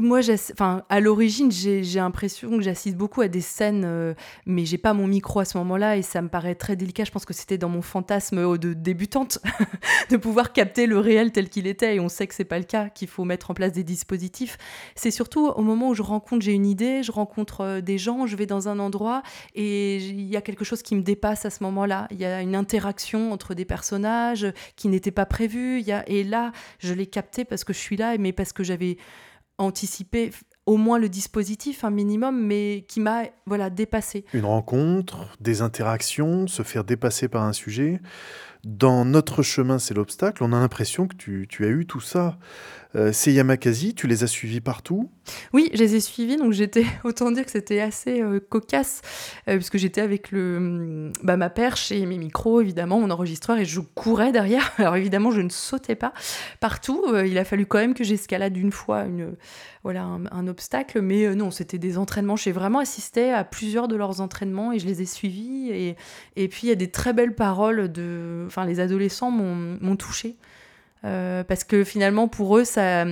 [0.00, 0.20] moi,
[0.52, 4.14] enfin, à l'origine, j'ai l'impression que j'assiste beaucoup à des scènes, euh,
[4.46, 7.04] mais j'ai pas mon micro à ce moment-là et ça me paraît très délicat.
[7.04, 9.38] Je pense que c'était dans mon fantasme de débutante
[10.10, 12.64] de pouvoir capter le réel tel qu'il était et on sait que c'est pas le
[12.64, 14.58] cas, qu'il faut mettre en place des dispositifs.
[14.94, 18.26] C'est surtout au moment où je rencontre, j'ai une idée, je rencontre euh, des gens,
[18.26, 19.22] je vais dans un endroit
[19.54, 22.08] et il y a quelque chose qui me dépasse à ce moment-là.
[22.10, 25.82] Il y a une interaction entre des personnages qui n'était pas prévue.
[26.06, 28.96] Et là, je l'ai capté parce que je suis là, mais parce que j'avais
[29.58, 30.30] anticiper
[30.66, 34.24] au moins le dispositif, un minimum, mais qui m'a voilà dépassé.
[34.32, 38.00] Une rencontre, des interactions, se faire dépasser par un sujet.
[38.64, 40.42] Dans notre chemin, c'est l'obstacle.
[40.42, 42.36] On a l'impression que tu, tu, as eu tout ça.
[42.94, 45.10] Euh, ces Yamakasi, tu les as suivis partout?
[45.52, 46.36] Oui, je les ai suivis.
[46.36, 49.02] Donc j'étais, autant dire que c'était assez euh, cocasse,
[49.48, 53.64] euh, puisque j'étais avec le, bah, ma perche et mes micros, évidemment, mon enregistreur, et
[53.64, 54.72] je courais derrière.
[54.78, 56.12] Alors évidemment, je ne sautais pas
[56.60, 57.02] partout.
[57.24, 59.34] il a fallu quand même que j'escalade une fois une,
[59.82, 61.00] voilà, un, obstacle.
[61.00, 62.36] Mais non, c'était des entraînements.
[62.36, 65.70] J'ai vraiment assisté à plusieurs de leurs entraînements et je les ai suivis.
[65.70, 65.96] Et,
[66.36, 68.44] et puis il y a des très belles paroles de.
[68.46, 70.36] Enfin, les adolescents m'ont touchée.
[71.04, 73.04] Euh, parce que finalement, pour eux, ça,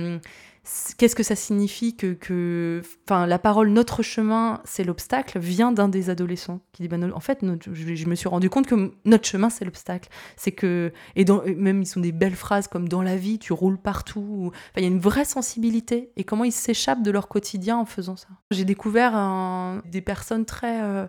[0.97, 6.09] qu'est-ce que ça signifie que, enfin, la parole notre chemin, c'est l'obstacle, vient d'un des
[6.09, 9.65] adolescents qui dit, ben, en fait, je, me suis rendu compte que notre chemin, c'est
[9.65, 10.09] l'obstacle.
[10.35, 13.77] C'est que, et même ils sont des belles phrases comme dans la vie, tu roules
[13.77, 14.51] partout.
[14.75, 18.15] il y a une vraie sensibilité et comment ils s'échappent de leur quotidien en faisant
[18.15, 18.27] ça.
[18.51, 21.05] J'ai découvert des personnes très, euh,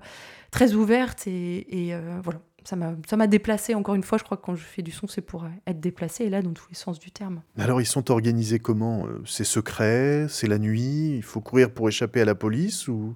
[0.50, 4.18] très ouvertes et, euh, voilà ça m'a déplacé encore une fois.
[4.18, 6.52] Je crois que quand je fais du son, c'est pour être déplacé, et là, dans
[6.52, 7.42] tous les sens du terme.
[7.58, 11.88] Alors, ils sont organisés comment euh, C'est secret C'est la nuit Il faut courir pour
[11.88, 13.14] échapper à la police ou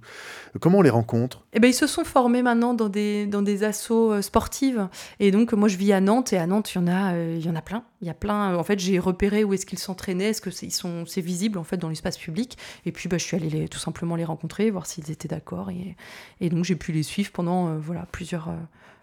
[0.60, 1.44] Comment on les rencontre?
[1.52, 4.88] Eh ben, Ils se sont formés maintenant dans des, dans des assos euh, sportives.
[5.18, 7.36] Et donc, moi, je vis à Nantes, et à Nantes, il y en a, euh,
[7.38, 7.84] il y en a plein.
[8.02, 8.56] Il y a plein.
[8.56, 11.64] En fait, j'ai repéré où est-ce qu'ils s'entraînaient, est-ce que c'est, sont, c'est visible en
[11.64, 12.56] fait dans l'espace public.
[12.86, 15.70] Et puis, bah, je suis allée les, tout simplement les rencontrer, voir s'ils étaient d'accord.
[15.70, 15.96] Et,
[16.40, 18.48] et donc, j'ai pu les suivre pendant voilà plusieurs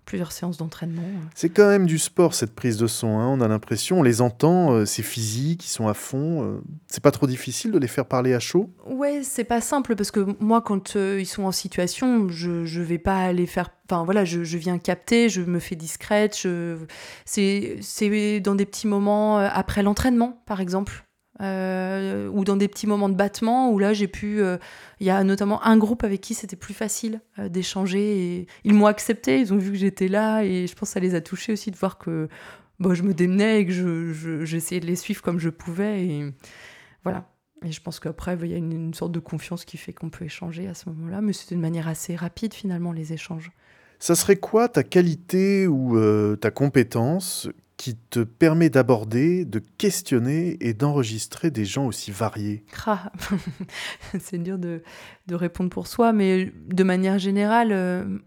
[0.07, 1.03] plusieurs séances d'entraînement.
[1.35, 3.19] C'est quand même du sport cette prise de son.
[3.19, 3.27] Hein.
[3.27, 6.43] On a l'impression, on les entend, euh, c'est physique, ils sont à fond.
[6.43, 6.61] Euh.
[6.87, 8.71] c'est pas trop difficile de les faire parler à chaud?
[8.87, 12.81] Ouais, c'est pas simple parce que moi, quand euh, ils sont en situation, je, je
[12.81, 13.69] vais pas les faire.
[13.89, 16.37] Enfin voilà, je, je viens capter, je me fais discrète.
[16.41, 16.77] Je...
[17.25, 21.06] C'est dans des petits moments après l'entraînement, par exemple.
[21.39, 24.41] Euh, ou dans des petits moments de battement où là j'ai pu.
[24.41, 24.57] Euh,
[24.99, 28.87] il y a notamment un groupe avec qui c'était plus facile euh, d'échanger ils m'ont
[28.87, 31.53] accepté, ils ont vu que j'étais là et je pense que ça les a touchés
[31.53, 32.27] aussi de voir que
[32.79, 33.71] bon, je me démenais et que
[34.45, 36.33] j'essayais je, de les suivre comme je pouvais et
[37.03, 37.29] voilà.
[37.65, 40.11] Et je pense qu'après, il y a une, une, sorte de confiance qui fait qu'on
[40.11, 43.51] peut échanger à ce moment-là, mais c'était de manière assez rapide finalement les échanges.
[43.97, 45.97] Ça serait quoi ta qualité ou
[46.35, 52.65] ta compétence qui te permet d'aborder, de questionner et d'enregistrer des gens aussi variés
[54.19, 54.81] C'est dur de,
[55.29, 58.17] répondre pour soi, mais de manière générale, euh,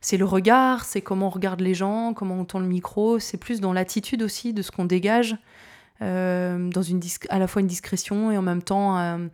[0.00, 3.36] c'est le regard, c'est comment on regarde les gens, comment on tend le micro, c'est
[3.36, 5.36] plus dans l'attitude aussi de ce qu'on dégage,
[6.00, 9.28] euh, dans une à la fois une discrétion et en même temps, euh,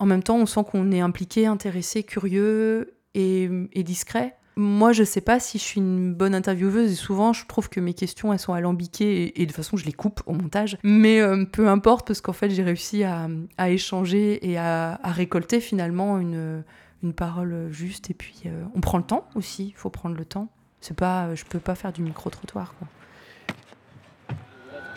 [0.00, 3.48] en même temps on sent qu'on est impliqué, intéressé, curieux et
[3.84, 4.36] discret.
[4.56, 7.80] Moi, je sais pas si je suis une bonne intervieweuse et souvent, je trouve que
[7.80, 10.78] mes questions, elles sont alambiquées et, de toute façon, je les coupe au montage.
[10.82, 13.28] Mais euh, peu importe, parce qu'en fait, j'ai réussi à,
[13.70, 16.64] échanger et à, récolter finalement une,
[17.02, 18.10] une, parole juste.
[18.10, 20.48] Et puis, euh, on prend le temps aussi, il faut prendre le temps.
[20.80, 22.88] C'est pas, je peux pas faire du micro-trottoir, quoi.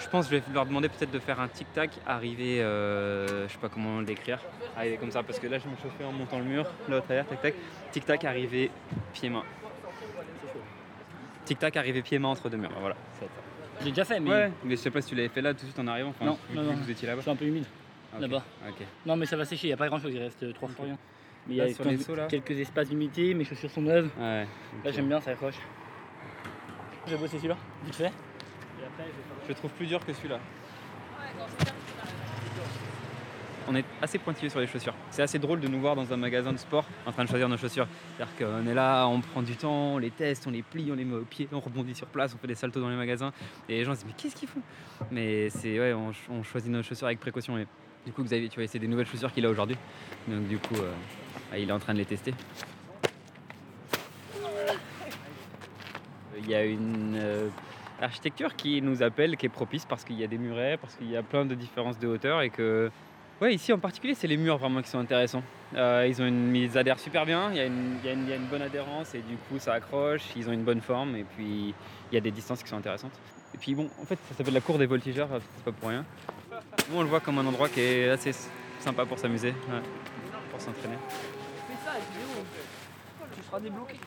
[0.05, 3.53] Je pense que je vais leur demander peut-être de faire un tic-tac, arriver, euh, je
[3.53, 4.39] sais pas comment le décrire,
[4.77, 7.01] arriver comme ça, parce que là je me chauffais en montant le mur, là au
[7.01, 7.55] travers, tac-tac,
[7.91, 8.69] tic-tac, arriver,
[9.13, 9.41] pied-main.
[11.45, 12.95] Tic-tac, arriver pied-main entre deux murs, voilà.
[13.81, 14.29] J'ai déjà fait, mais.
[14.29, 16.13] Ouais, mais je sais pas si tu l'avais fait là tout de suite en arrivant.
[16.21, 16.73] non, non, non.
[16.73, 17.23] Vous étiez là-bas.
[17.23, 17.65] C'est un peu humide,
[18.13, 18.43] ah, là-bas.
[19.07, 20.85] Non, mais ça va sécher, il n'y a pas grand chose, il reste trois fois
[20.85, 20.97] rien.
[21.47, 24.11] Mais il y a quelques espaces d'humidité, mes chaussures sont neuves.
[24.19, 24.45] Ouais,
[24.83, 25.57] Là j'aime bien, ça accroche.
[27.07, 28.11] J'ai bossé celui-là, vite fait.
[29.43, 30.39] Je le trouve plus dur que celui-là.
[33.67, 34.93] On est assez pointilleux sur les chaussures.
[35.09, 37.49] C'est assez drôle de nous voir dans un magasin de sport en train de choisir
[37.49, 37.87] nos chaussures.
[38.15, 40.95] C'est-à-dire qu'on est là, on prend du temps, on les teste, on les plie, on
[40.95, 43.33] les met au pied, on rebondit sur place, on fait des saltos dans les magasins.
[43.67, 44.61] Et les gens se disent mais qu'est-ce qu'ils font?
[45.09, 47.57] Mais c'est ouais, on, choisit nos chaussures avec précaution.
[47.57, 47.65] Et
[48.05, 49.77] du coup, Xavier, tu vois, c'est des nouvelles chaussures qu'il a aujourd'hui.
[50.27, 52.35] Donc du coup, euh, il est en train de les tester.
[56.37, 57.49] Il y a une euh,
[58.01, 61.09] architecture qui nous appelle, qui est propice parce qu'il y a des murets, parce qu'il
[61.09, 62.91] y a plein de différences de hauteur et que
[63.41, 65.43] Ouais, ici en particulier, c'est les murs vraiment qui sont intéressants.
[65.75, 69.73] Euh, ils, adhèrent super bien, il y, a une, bonne adhérence et du coup ça
[69.73, 71.73] accroche, ils ont une bonne forme et puis
[72.11, 73.19] il y a des distances qui sont intéressantes.
[73.53, 75.27] Et puis bon, en fait, ça s'appelle la cour des voltigeurs,
[75.57, 76.05] c'est pas pour rien.
[76.89, 78.31] Nous, on le voit comme un endroit qui est assez
[78.79, 79.53] sympa pour s'amuser,
[80.49, 80.95] pour s'entraîner.
[81.67, 82.19] Fais ça, tu.
[83.51, 83.99] Regarde, j'ai qu'à mettre lui.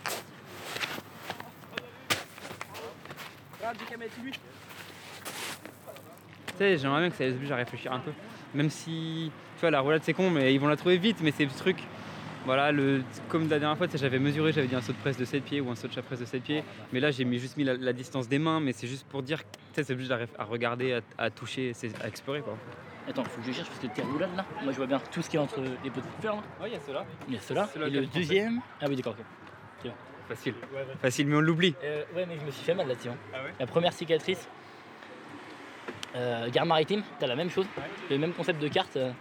[6.46, 8.12] Tu sais, j'aimerais bien que ça les oblige à réfléchir un peu.
[8.54, 11.30] Même si, tu vois, la roulade c'est con, mais ils vont la trouver vite, mais
[11.30, 11.76] c'est le truc.
[12.46, 15.24] Voilà, le, comme la dernière fois, j'avais mesuré, j'avais dit un saut de presse de
[15.24, 16.64] 7 pieds ou un saut de chat presse de 7 pieds.
[16.92, 19.22] Mais là, j'ai mis, juste mis la, la, distance des mains, mais c'est juste pour
[19.22, 22.40] dire que c'est obligé à, à, regarder, à, à toucher, à explorer.
[22.40, 22.56] Quoi.
[23.08, 25.22] Attends, faut que je cherche parce que tes roulades là, moi je vois bien tout
[25.22, 26.42] ce qui est entre les poteaux de fer là.
[26.60, 27.06] Ouais, il y a ceux-là.
[27.26, 27.68] Il y a ceux-là.
[27.86, 28.60] Et le deuxième.
[28.80, 29.16] Ah oui, d'accord.
[29.80, 29.92] Okay.
[30.28, 30.54] Facile.
[30.72, 30.94] Ouais, ouais.
[31.00, 31.74] Facile, mais on l'oublie.
[31.82, 33.08] Euh, ouais, mais je me suis fait mal là-dessus.
[33.08, 33.16] Hein.
[33.32, 34.46] Ah ouais la première cicatrice,
[36.16, 37.84] euh, gare maritime, t'as la même chose, ouais.
[38.10, 39.12] le même concept de carte euh,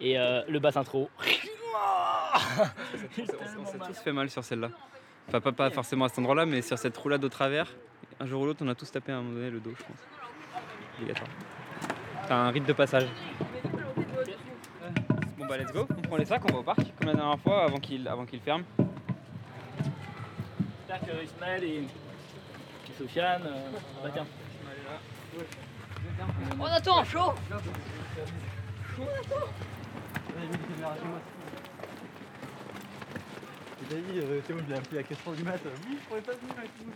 [0.00, 1.10] et euh, le bassin trop haut.
[3.58, 4.70] on s'est tous fait mal sur celle-là.
[5.28, 7.72] Enfin, pas, pas forcément à cet endroit-là, mais sur cette roulade au travers.
[8.18, 9.84] Un jour ou l'autre, on a tous tapé à un moment donné le dos, je
[9.84, 10.06] pense.
[10.98, 11.30] Obligatoire.
[12.26, 13.06] T'as un rite de passage.
[15.38, 17.38] Bon bah let's go, on prend les sacs, on va au parc, comme la dernière
[17.38, 18.64] fois, avant qu'il avant qu'il ferme.
[20.90, 21.88] J'espère que Ismaël et, et
[22.98, 23.70] Sofiane, euh,
[24.02, 24.26] bah tiens.
[26.58, 27.32] On attend, chaud
[33.88, 35.60] David, euh, c'est moi je l'ai appelé à 4h du mat.
[35.64, 36.92] Oui, je pourrais pas venir avec nous.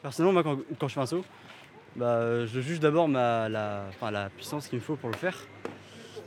[0.00, 1.24] Personnellement, moi, quand, quand, je fais un saut,
[1.96, 5.36] bah, je juge d'abord la, la puissance qu'il me faut pour le faire.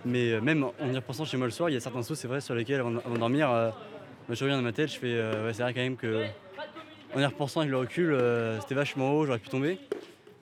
[0.05, 2.15] Mais euh, même en y repensant chez moi le soir, il y a certains sauts,
[2.15, 3.69] c'est vrai, sur lesquels avant, de dormir, euh,
[4.27, 6.23] moi, je reviens dans ma tête, je fais, euh, ouais, c'est vrai quand même que,
[7.15, 9.79] en y repensant avec le recul, euh, c'était vachement haut, j'aurais pu tomber.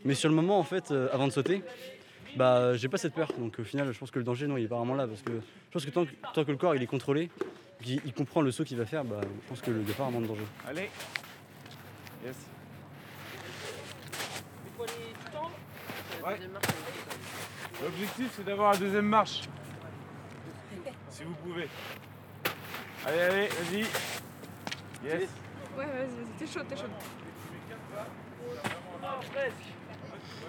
[0.06, 1.64] Mais sur le moment, en fait, euh, avant de sauter,
[2.36, 3.32] bah, j'ai pas cette peur.
[3.38, 5.08] Donc au final, je pense que le danger, non, il est pas vraiment là.
[5.08, 7.30] Parce que je pense que tant que, tant que le corps il est contrôlé,
[7.82, 10.12] qu'il il comprend le saut qu'il va faire, bah, je pense que le départ a
[10.12, 10.46] moins de danger.
[10.68, 10.90] Allez
[12.26, 12.36] Yes.
[16.28, 16.38] Ouais.
[17.82, 19.44] L'objectif c'est d'avoir la deuxième marche.
[21.10, 21.70] si vous pouvez.
[23.06, 23.80] Allez, allez, vas-y.
[25.06, 25.30] Yes.
[25.78, 26.84] Ouais, vas-y, vas-y, t'es chaud, t'es chaud.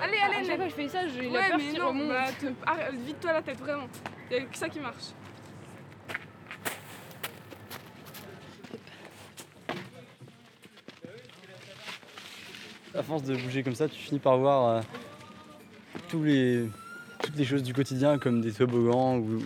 [0.00, 1.88] Allez, allez, à chaque fois que je fais ça, j'ai ouais, la peur mais non,
[1.88, 2.08] remonte.
[2.08, 2.46] bah, te...
[2.66, 3.88] arrête, vide-toi la tête, vraiment.
[4.30, 5.12] Il y a que ça qui marche.
[12.94, 14.80] À force de bouger comme ça, tu finis par voir euh,
[16.16, 16.68] les,
[17.22, 19.42] toutes les choses du quotidien comme des toboggans ou.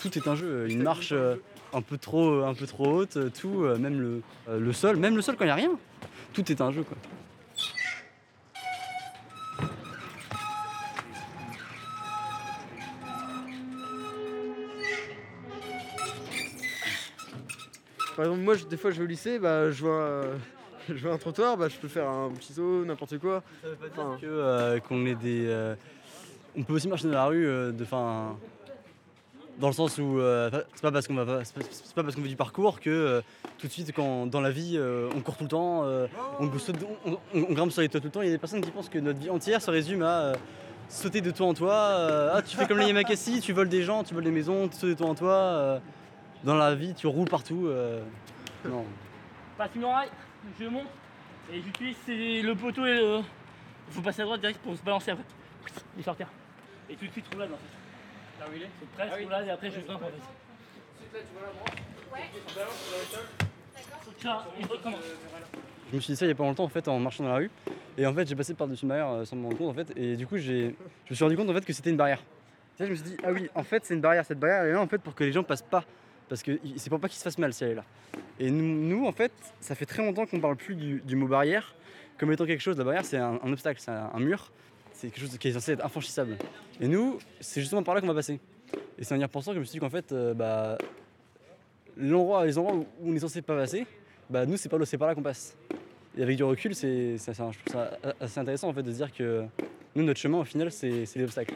[0.00, 1.36] Tout est un jeu, une marche euh,
[1.72, 5.16] un peu trop, un peu trop haute, tout, euh, même le, euh, le sol, même
[5.16, 5.78] le sol quand il n'y a rien.
[6.32, 6.96] Tout est un jeu quoi.
[18.16, 20.34] Par exemple, moi, je- des fois, je vais au lycée, bah, je vois, euh,
[20.88, 23.42] je vois un trottoir, bah, je peux faire un petit saut, n'importe quoi.
[23.92, 25.46] Enfin, Que, euh, qu'on des.
[25.46, 25.74] euh,
[26.56, 28.36] on peut aussi marcher dans la rue de fin.
[29.58, 30.18] Dans le sens où
[30.74, 32.78] c'est pas parce qu'on va pas- c'est pas, c'est pas parce qu'on fait du parcours
[32.78, 33.22] que
[33.56, 34.78] tout de suite quand dans la vie
[35.14, 35.82] on court tout le temps,
[36.38, 38.20] on, saute- on- on- grimpe sur les toits tout le temps.
[38.20, 40.32] Il y a des personnes qui pensent que notre vie entière se résume à
[40.90, 44.04] sauter de toit en euh, ah tu fais comme les Yamakasi, tu voles des gens,
[44.04, 45.32] tu voles des maisons, tu sautes de toit en toit.
[46.46, 47.66] Euh, dans la vie tu roules partout.
[47.66, 48.02] euh,
[48.64, 48.84] non.
[49.58, 50.10] Passe une oreille,
[50.60, 50.86] je monte
[51.52, 53.20] et j'utilise c'est le poteau et le.
[53.90, 55.24] Faut passer à droite direct pour se balancer après.
[55.98, 56.28] Et sortir.
[56.90, 58.40] Et tout de suite roulade en fait.
[58.40, 60.12] Là où il est C'est presque roulade et après je grimpe en fait.
[64.22, 65.00] Ça, et je recommence.
[65.90, 67.30] Je me suis dit ça il y a pas longtemps en fait en marchant dans
[67.30, 67.50] la rue
[67.96, 69.92] et en fait j'ai passé par-dessus une barrière euh, sans me rendre compte en fait
[69.96, 70.74] et du coup j'ai
[71.04, 72.18] je me suis rendu compte en fait que c'était une barrière.
[72.18, 72.24] Tu
[72.78, 74.70] sais, je me suis dit ah oui en fait c'est une barrière cette barrière elle
[74.70, 75.84] est là en fait pour que les gens passent pas
[76.28, 77.84] parce que c'est pour pas qu'ils se fassent mal si elle est là.
[78.38, 81.74] Et nous, en fait ça fait très longtemps qu'on parle plus du, mot barrière
[82.18, 84.50] comme étant quelque chose, la barrière c'est un, obstacle, c'est un, mur,
[84.92, 86.36] c'est quelque chose qui est censé être infranchissable.
[86.80, 88.40] Et nous, c'est justement par là qu'on va passer.
[88.98, 90.78] Et c'est en y repensant que je me suis dit qu'en fait, euh, bah,
[91.96, 93.86] les endroits où on est censé pas passer,
[94.30, 95.56] bah, nous c'est par, là- qu'on passe.
[96.16, 99.12] Et avec du recul, c'est, je trouve ça assez intéressant en fait de se dire
[99.12, 99.44] que
[99.94, 101.54] nous, notre chemin au final, c'est, c'est les obstacles.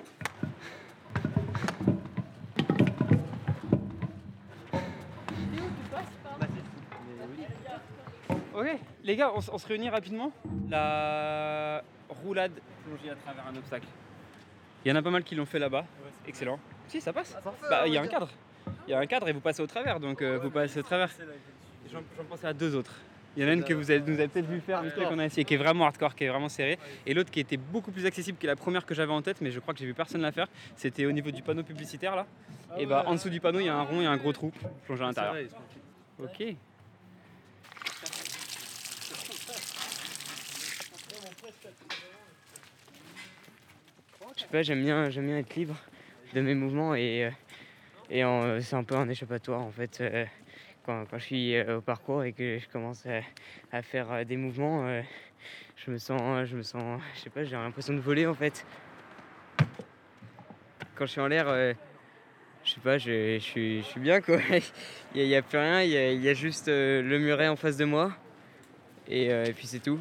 [9.11, 10.31] Les gars, on, se réunit rapidement.
[10.69, 12.53] La roulade
[12.85, 13.87] plongée à travers un obstacle.
[14.85, 15.85] Il y en a pas mal qui l'ont fait là-bas.
[16.29, 16.61] Excellent.
[16.87, 17.37] Si, ça passe.
[17.69, 18.29] Bah, il y a un cadre.
[18.87, 20.83] Il y a un cadre et vous passez au travers, donc euh, vous passez au
[20.83, 21.11] travers.
[21.93, 22.95] J'en pensais à deux autres.
[23.37, 25.19] Il y en a une que vous avez, nous avez peut-être vu faire, fait, qu'on
[25.19, 26.79] a essayé, qui est vraiment hardcore, qui est vraiment serrée.
[27.07, 29.51] Et l'autre qui était beaucoup plus accessible que la première que j'avais en tête, mais
[29.51, 30.49] je crois que j'ai vu personne la faire.
[30.77, 32.27] C'était au niveau du panneau publicitaire là.
[32.79, 34.53] et bah en dessous du panneau, il y a un rond et un gros trou
[34.85, 35.49] plongé à l'intérieur.
[36.23, 36.57] Ok.
[44.51, 45.77] Pas, j'aime bien, j'aime bien être libre
[46.35, 47.31] de mes mouvements et,
[48.11, 50.01] euh, et c'est un peu un échappatoire en fait.
[50.01, 50.25] euh,
[50.85, 53.05] quand, je suis euh, au parcours et que je commence
[53.71, 55.03] à, faire des mouvements,
[55.77, 58.67] je me sens, je me sens, je sais pas, j'ai l'impression de voler en fait.
[60.97, 61.47] Quand je suis en l'air,
[62.65, 64.39] je sais pas, je, suis, je suis bien quoi.
[65.15, 68.13] Il n'y a, plus rien, il y a, juste le muret en face de moi
[69.09, 70.01] et, puis c'est tout.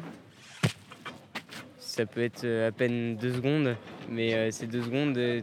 [1.78, 3.76] Ça peut être à peine deux secondes,
[4.08, 5.40] mais euh, ces deux secondes, euh,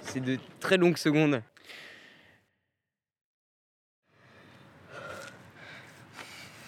[0.00, 1.42] c'est de très longues secondes.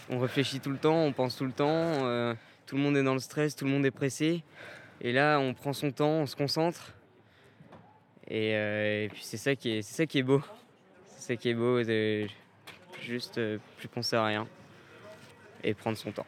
[0.08, 2.34] On réfléchit tout le temps, on pense tout le temps, euh,
[2.66, 4.42] tout le monde est dans le stress, tout le monde est pressé.
[5.00, 6.94] Et là, on prend son temps, on se concentre.
[8.28, 10.42] Et, euh, puis c'est ça qui est, c'est ça qui est beau.
[11.16, 12.26] C'est ça qui est beau, de
[13.00, 13.40] juste
[13.78, 14.48] plus penser à rien
[15.64, 16.26] et prendre son temps.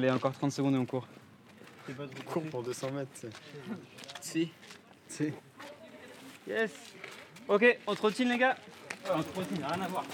[0.00, 1.06] Allez, encore 30 secondes et on court.
[1.86, 3.10] C'est pas trop court pour 200 mètres.
[4.20, 4.50] Si.
[5.08, 5.32] Si.
[6.48, 6.70] Yes.
[7.48, 8.56] Ok, on trottine les gars
[9.04, 10.04] Ouais, On trottine, rien à voir.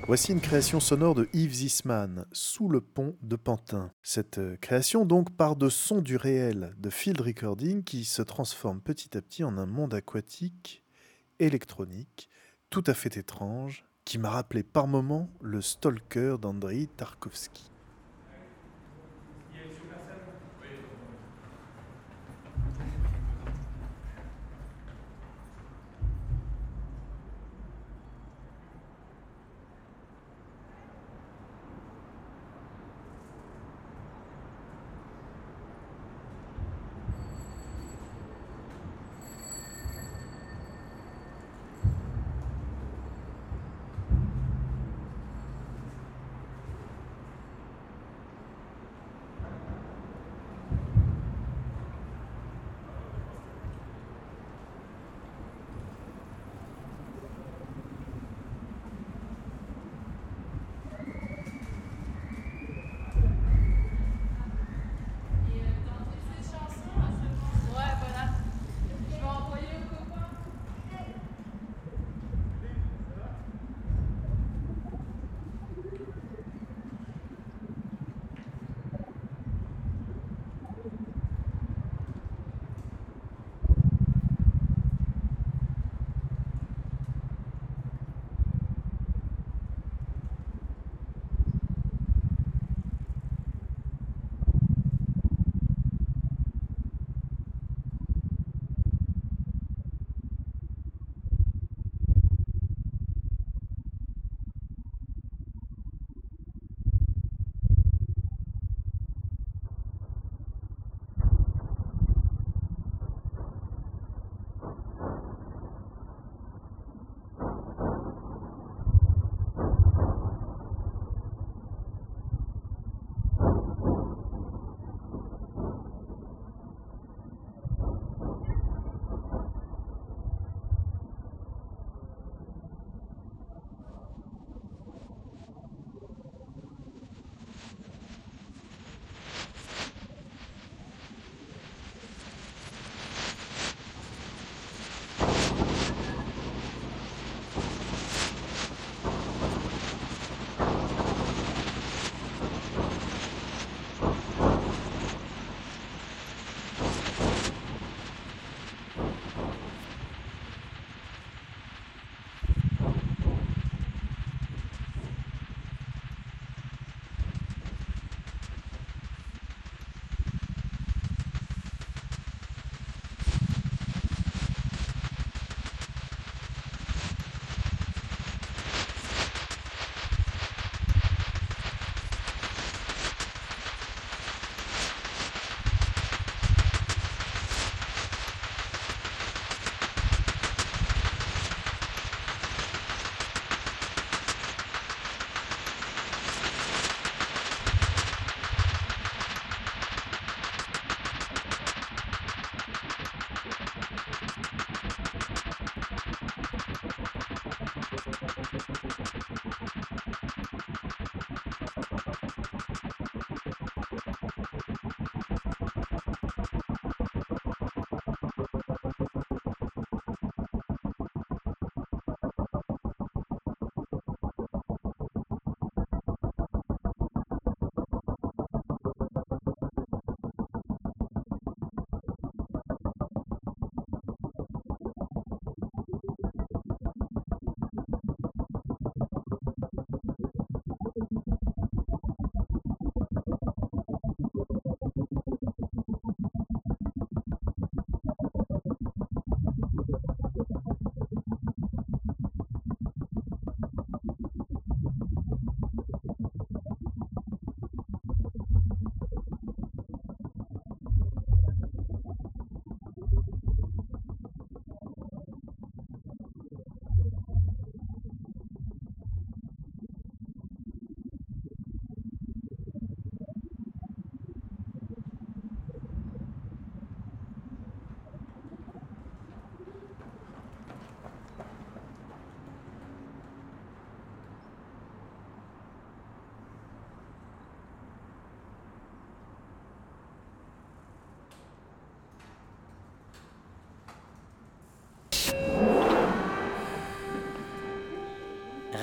[0.10, 3.92] Voici une création sonore de Yves Zisman, Sous le pont de Pantin.
[4.02, 8.82] Cette euh, création donc part de sons du réel, de field recording qui se transforme
[8.82, 10.84] petit à petit en un monde aquatique,
[11.38, 12.28] électronique,
[12.72, 17.69] tout à fait étrange, qui m'a rappelé par moments le Stalker d'Andrei Tarkovsky.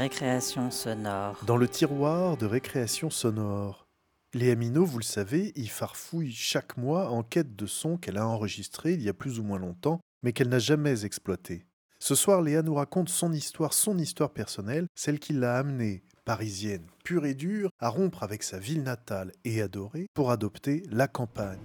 [0.07, 1.37] Récréation sonore.
[1.49, 3.89] Dans le tiroir de récréation sonore.
[4.35, 8.25] Léa Minot, vous le savez, y farfouille chaque mois en quête de sons qu'elle a
[8.25, 11.67] enregistrés il y a plus ou moins longtemps, mais qu'elle n'a jamais exploités.
[11.99, 16.87] Ce soir, Léa nous raconte son histoire, son histoire personnelle, celle qui l'a amenée, parisienne
[17.03, 21.59] pure et dure, à rompre avec sa ville natale et adorée pour adopter la campagne.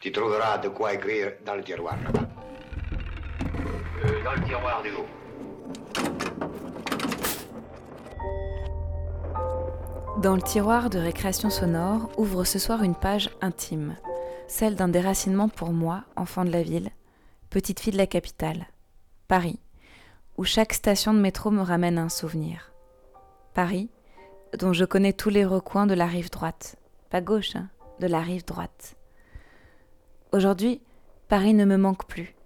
[0.00, 2.28] Tu trouveras de quoi écrire dans le tiroir là-bas.
[4.04, 6.13] Euh, dans le tiroir du haut.
[10.18, 13.96] Dans le tiroir de récréation sonore ouvre ce soir une page intime,
[14.46, 16.90] celle d'un déracinement pour moi, enfant de la ville,
[17.50, 18.68] petite fille de la capitale,
[19.26, 19.58] Paris,
[20.38, 22.72] où chaque station de métro me ramène un souvenir.
[23.54, 23.90] Paris,
[24.56, 26.76] dont je connais tous les recoins de la rive droite,
[27.10, 28.94] pas gauche, hein, de la rive droite.
[30.32, 30.80] Aujourd'hui,
[31.28, 32.36] Paris ne me manque plus,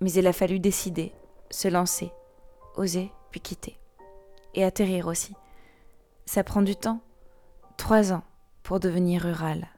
[0.00, 1.12] mais il a fallu décider,
[1.50, 2.12] se lancer,
[2.76, 3.78] oser, puis quitter.
[4.52, 5.34] Et atterrir aussi.
[6.26, 7.00] Ça prend du temps
[7.76, 8.22] Trois ans
[8.62, 9.68] pour devenir rural.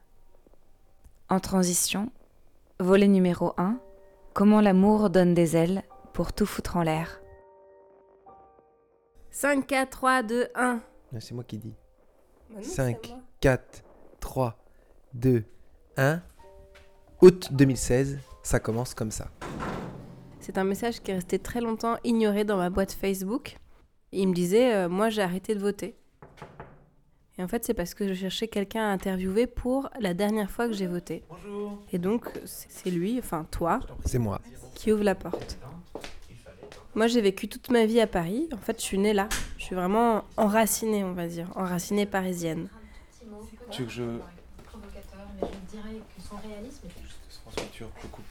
[1.28, 2.10] En transition,
[2.78, 3.78] volet numéro 1,
[4.32, 5.82] comment l'amour donne des ailes
[6.12, 7.20] pour tout foutre en l'air.
[9.30, 10.80] 5, 4, 3, 2, 1.
[11.20, 11.74] C'est moi qui dis.
[12.50, 13.22] Bah non, 5, c'est à moi.
[13.40, 13.84] 4,
[14.20, 14.56] 3,
[15.14, 15.44] 2,
[15.96, 16.22] 1.
[17.22, 19.28] Août 2016, ça commence comme ça.
[20.38, 23.58] C'est un message qui est resté très longtemps ignoré dans ma boîte Facebook.
[24.12, 25.96] Il me disait euh, Moi, j'ai arrêté de voter.
[27.38, 30.66] Et en fait, c'est parce que je cherchais quelqu'un à interviewer pour la dernière fois
[30.68, 31.22] que j'ai voté.
[31.28, 31.82] Bonjour.
[31.92, 34.40] Et donc, c'est lui, enfin toi, C'est moi.
[34.74, 35.58] qui ouvre la porte.
[36.94, 38.48] Moi, j'ai vécu toute ma vie à Paris.
[38.54, 39.28] En fait, je suis née là.
[39.58, 41.46] Je suis vraiment enracinée, on va dire.
[41.54, 42.68] Enracinée parisienne.
[43.70, 44.02] Tu veux que je.
[44.64, 46.92] provocateur, mais je dirais que son réalisme est
[47.42, 48.24] François, tu je coupe.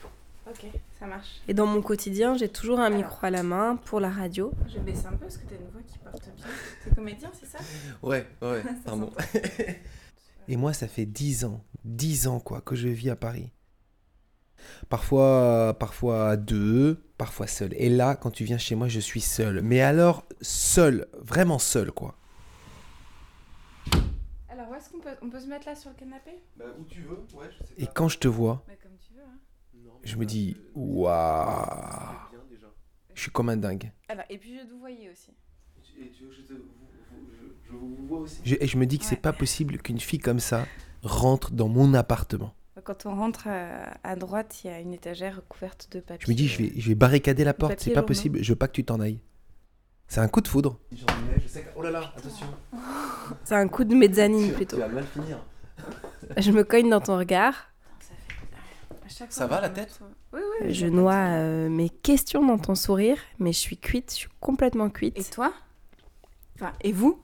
[0.48, 0.66] Ok,
[0.98, 1.40] ça marche.
[1.48, 4.52] Et dans mon quotidien, j'ai toujours un micro à la main pour la radio.
[4.68, 6.46] Je baisse un peu parce que t'as une voix qui porte bien.
[6.84, 7.58] T'es comédien, c'est ça?
[8.00, 9.10] Ouais, ouais, pardon.
[10.48, 13.50] Et moi, ça fait 10 ans, 10 ans quoi, que je vis à Paris.
[14.88, 17.74] Parfois, parfois à deux, parfois seul.
[17.74, 19.62] Et là, quand tu viens chez moi, je suis seul.
[19.62, 22.16] Mais alors, seul, vraiment seul, quoi.
[24.48, 26.30] Alors, où est-ce qu'on peut, on peut se mettre là sur le canapé?
[26.56, 29.22] Bah, où tu veux, ouais, je sais Et quand je te vois, comme tu veux.
[29.22, 29.38] Hein.
[30.06, 32.16] Je me dis, waouh,
[33.14, 33.90] je suis comme un dingue.
[34.08, 35.32] Alors, et puis je vous voyais aussi.
[38.44, 40.66] Je, et je me dis que c'est pas possible qu'une fille comme ça
[41.02, 42.54] rentre dans mon appartement.
[42.84, 46.24] Quand on rentre à, à droite, il y a une étagère couverte de papier.
[46.26, 48.56] Je me dis, je vais, je vais barricader la porte, c'est pas possible, je veux
[48.56, 49.20] pas que tu t'en ailles.
[50.08, 50.78] C'est un coup de foudre.
[51.74, 52.46] Oh là là, attention.
[53.44, 54.76] C'est un coup de mezzanine plutôt.
[54.76, 55.44] mal finir.
[56.36, 57.72] Je me cogne dans ton regard.
[59.28, 60.00] Ça va la tête
[60.32, 60.74] Oui, oui.
[60.74, 64.90] Je noie euh, mes questions dans ton sourire, mais je suis cuite, je suis complètement
[64.90, 65.18] cuite.
[65.18, 65.52] Et toi?
[66.56, 67.20] Enfin, et vous?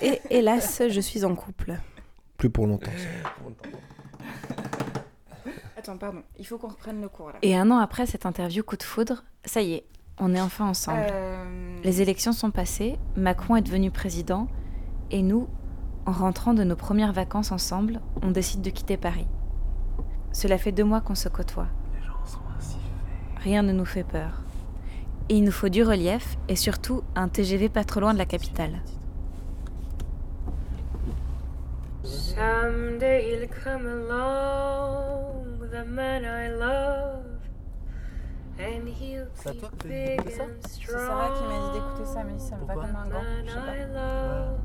[0.00, 1.74] Et hélas, je suis en couple.
[2.36, 2.90] Plus pour longtemps.
[5.76, 7.38] Attends, pardon, il faut qu'on reprenne le cours là.
[7.42, 9.84] Et un an après cette interview coup de foudre, ça y est,
[10.18, 11.06] on est enfin ensemble.
[11.10, 14.46] Euh, Les élections sont passées, Macron est devenu président,
[15.10, 15.48] et nous,
[16.06, 19.26] en rentrant de nos premières vacances ensemble, on décide de quitter Paris.
[20.32, 21.68] Cela fait deux mois qu'on se côtoie.
[23.38, 24.42] Rien ne nous fait peur.
[25.28, 28.26] Et il nous faut du relief et surtout un TGV pas trop loin de la
[28.26, 28.80] capitale.
[32.04, 37.24] Someday he'll come along with a man I love.
[38.58, 42.64] And he'll be big and C'est Sarah qui m'a dit d'écouter ça, mais ça me
[42.66, 43.22] va comme un gant.
[43.44, 43.98] Je sais I pas.
[43.98, 44.58] love.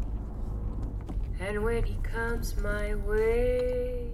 [1.39, 4.11] And when he comes my way,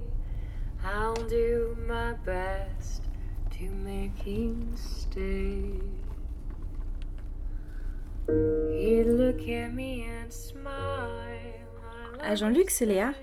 [0.86, 3.04] I'll do my best
[3.58, 5.80] to make him stay.
[8.28, 11.10] He'd look at me and smile.
[12.22, 13.14] Ah, Jean-Luc, c'est Léa.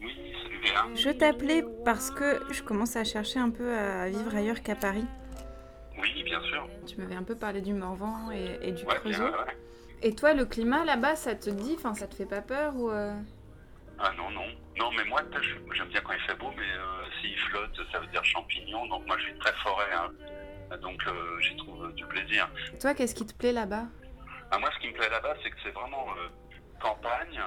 [0.00, 0.12] Oui,
[0.42, 0.94] salut Léa.
[0.94, 5.04] Je t'appelais parce que je commence à chercher un peu à vivre ailleurs qu'à Paris.
[6.00, 6.68] Oui, bien sûr.
[6.86, 9.18] Tu m'avais un peu parlé du Morvan et, et du Ouais, Creusot.
[9.18, 9.56] bien, ouais.
[10.02, 12.90] Et toi, le climat là-bas, ça te dit, enfin, ça te fait pas peur ou
[12.90, 13.12] euh,
[14.00, 14.46] Ah non, non.
[14.78, 15.20] Non, mais moi,
[15.74, 18.86] j'aime bien quand il fait beau, mais euh, s'il flotte, ça veut dire champignon.
[18.86, 19.92] Donc moi, je suis très forêt.
[19.92, 20.10] hein.
[20.82, 22.48] Donc euh, j'y trouve du plaisir.
[22.80, 23.84] Toi, qu'est-ce qui te plaît là-bas?
[24.50, 26.28] Ah, moi, ce qui me plaît là-bas, c'est que c'est vraiment euh,
[26.80, 27.40] campagne.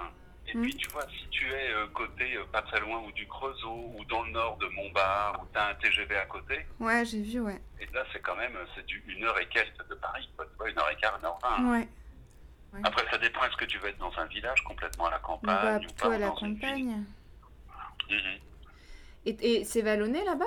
[0.48, 0.62] Et Mm.
[0.64, 3.94] puis, tu vois, si tu es euh, côté euh, pas très loin ou du Creusot
[3.96, 7.22] ou dans le nord de Montbard, où tu as un TGV à côté, Ouais, j'ai
[7.22, 7.62] vu, ouais.
[7.80, 10.46] et là, c'est quand même c'est du une heure et quelques de Paris, quoi.
[10.48, 11.72] Tu vois, une heure et quart, une heure vingt.
[11.72, 11.88] Ouais.
[12.84, 15.24] Après, ça dépend, est-ce que tu veux être dans un village complètement à la Bah,
[15.24, 17.06] campagne ou plutôt pas à la campagne.
[18.10, 18.40] Mhm.
[19.26, 20.46] Et, et c'est vallonné là-bas?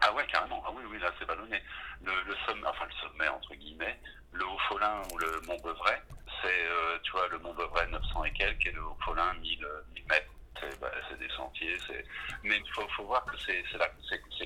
[0.00, 0.62] Ah ouais, carrément.
[0.66, 1.62] Ah oui, oui, là, c'est ballonné.
[2.02, 3.98] Le, le sommet, enfin le sommet, entre guillemets,
[4.32, 6.02] le Haut-Folin ou le Mont-Beuvray,
[6.42, 10.04] c'est, euh, tu vois, le Mont-Beuvray 900 et quelques et le Haut-Folin 1000, euh, 1000
[10.06, 10.30] mètres.
[10.60, 12.04] C'est, bah, c'est des sentiers, c'est...
[12.42, 13.62] Mais il faut, faut voir que c'est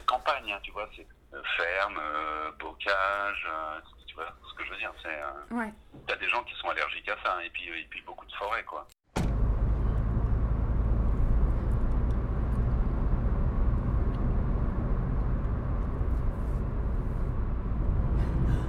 [0.07, 3.81] campagne, hein, tu vois, c'est euh, ferme, euh, bocage, euh,
[4.49, 5.09] ce que je veux dire, c'est...
[5.09, 5.73] euh, Ouais.
[6.07, 8.33] T'as des gens qui sont allergiques à ça, hein, et puis, et puis beaucoup de
[8.33, 8.87] forêts, quoi.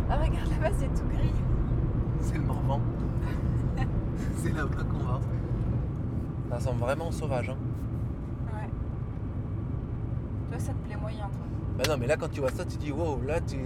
[0.09, 1.33] Ah, regarde là-bas, c'est tout gris.
[2.21, 2.81] C'est le Morvan.
[4.37, 5.19] c'est là-bas qu'on va.
[6.49, 7.49] Ça semble vraiment sauvage.
[7.49, 7.57] Hein.
[8.53, 8.69] Ouais.
[10.49, 11.45] Toi, ça te plaît moyen, toi.
[11.77, 13.57] Bah non, mais là, quand tu vois ça, tu dis wow, là, tu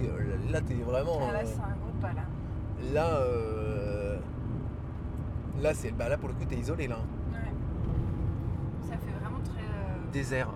[0.52, 1.18] là, t'es vraiment.
[1.28, 2.22] Ah, là, euh, c'est un gros pas, là.
[2.92, 4.18] Là, euh,
[5.60, 6.96] là, bah là, pour le coup, t'es isolé là.
[7.00, 7.32] hein.
[7.32, 7.52] Ouais.
[8.82, 9.62] Ça fait vraiment très.
[9.62, 10.50] euh, Désert.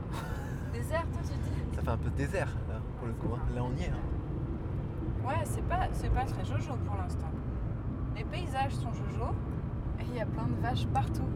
[0.72, 3.34] Désert, toi, tu dis Ça fait un peu désert là, pour le coup.
[3.34, 3.40] hein.
[3.54, 3.88] Là, on y est.
[3.88, 5.26] hein.
[5.26, 7.30] Ouais, c'est pas, c'est pas très jojo pour l'instant.
[8.16, 9.32] Les paysages sont jojo
[10.00, 11.28] et il y a plein de vaches partout.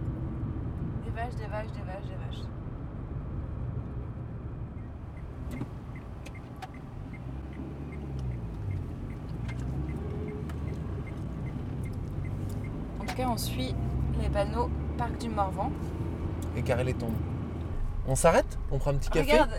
[1.05, 2.47] Des vaches, des vaches, des vaches, des vaches.
[13.33, 13.75] On suit
[14.21, 14.69] les panneaux
[14.99, 15.73] Parc du Morvan.
[16.55, 17.15] Et carré les tombes.
[18.07, 19.51] On s'arrête On prend un petit café Regarde,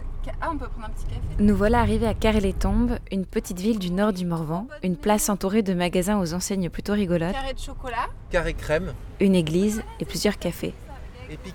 [0.42, 1.22] ah, on peut prendre un petit café.
[1.40, 5.64] Nous voilà arrivés à Carré-les-Tombes, une petite ville du nord du Morvan, une place entourée
[5.64, 8.10] de magasins aux enseignes plutôt rigolotes, Carré de chocolat.
[8.30, 8.94] Carré crème.
[9.20, 10.76] une église et plusieurs cafés.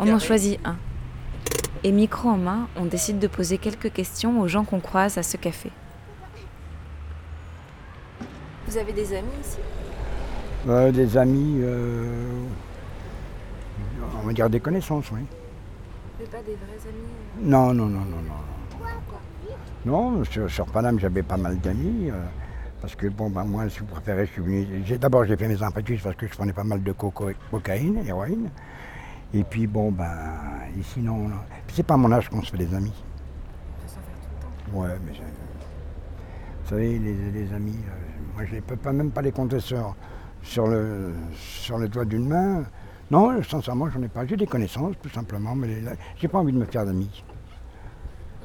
[0.01, 0.77] On en choisit un.
[1.85, 5.23] Et micro en main, on décide de poser quelques questions aux gens qu'on croise à
[5.23, 5.71] ce café.
[8.67, 9.59] Vous avez des amis ici?
[10.69, 12.05] Euh, des amis, euh,
[14.23, 15.21] on va dire des connaissances, oui.
[16.21, 17.09] Mais pas des vrais amis
[17.39, 18.35] euh, Non, non, non, non, non.
[18.69, 18.91] Pourquoi
[19.87, 22.11] Non, sur, sur Paname, j'avais pas mal d'amis.
[22.83, 24.67] parce que, bon, ben, moi, si vous préférez, je suis venu.
[24.99, 28.51] D'abord, j'ai fait mes impétus parce que je prenais pas mal de coco, cocaïne, héroïne.
[29.33, 30.07] Et puis, bon, ben,
[30.79, 31.31] ici, non.
[31.73, 33.05] c'est pas à mon âge qu'on se fait des amis.
[34.75, 37.79] Ouais, mais vous savez, les, les amis,
[38.35, 39.97] moi je ne peux pas, même pas les compter sur,
[40.43, 42.65] sur, le, sur les doigts d'une main.
[43.11, 44.27] Non, sincèrement, j'en ai pas.
[44.27, 45.83] J'ai des connaissances, tout simplement, mais
[46.17, 47.23] j'ai pas envie de me faire d'amis.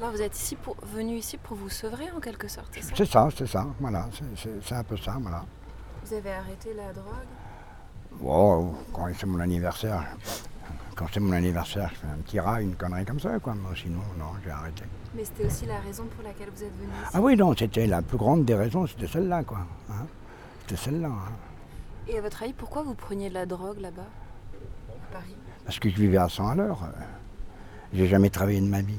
[0.00, 2.94] Là, vous êtes ici pour, venu ici pour vous sevrer en quelque sorte, c'est ça?
[2.96, 4.08] C'est ça, c'est ça, voilà,
[4.62, 5.44] c'est- un peu ça, voilà.
[6.04, 8.20] Vous avez arrêté la drogue?
[8.20, 10.04] Bon, quand c'est mon anniversaire,
[10.96, 13.54] quand c'est mon anniversaire, je fais un petit rat, une connerie comme ça, quoi.
[13.54, 14.82] Mais sinon, non, j'ai arrêté.
[15.14, 17.10] Mais c'était aussi la raison pour laquelle vous êtes venu ici?
[17.14, 19.58] Ah oui, non, c'était la plus grande des raisons, c'était celle-là, quoi.
[19.90, 20.06] hein.
[20.62, 21.08] C'était celle-là.
[21.08, 21.32] hein.
[22.08, 24.06] Et à votre avis, pourquoi vous preniez de la drogue là-bas
[24.90, 25.36] À Paris?
[25.64, 26.80] Parce que je vivais à 100 à l'heure.
[27.92, 28.98] J'ai jamais travaillé de ma vie.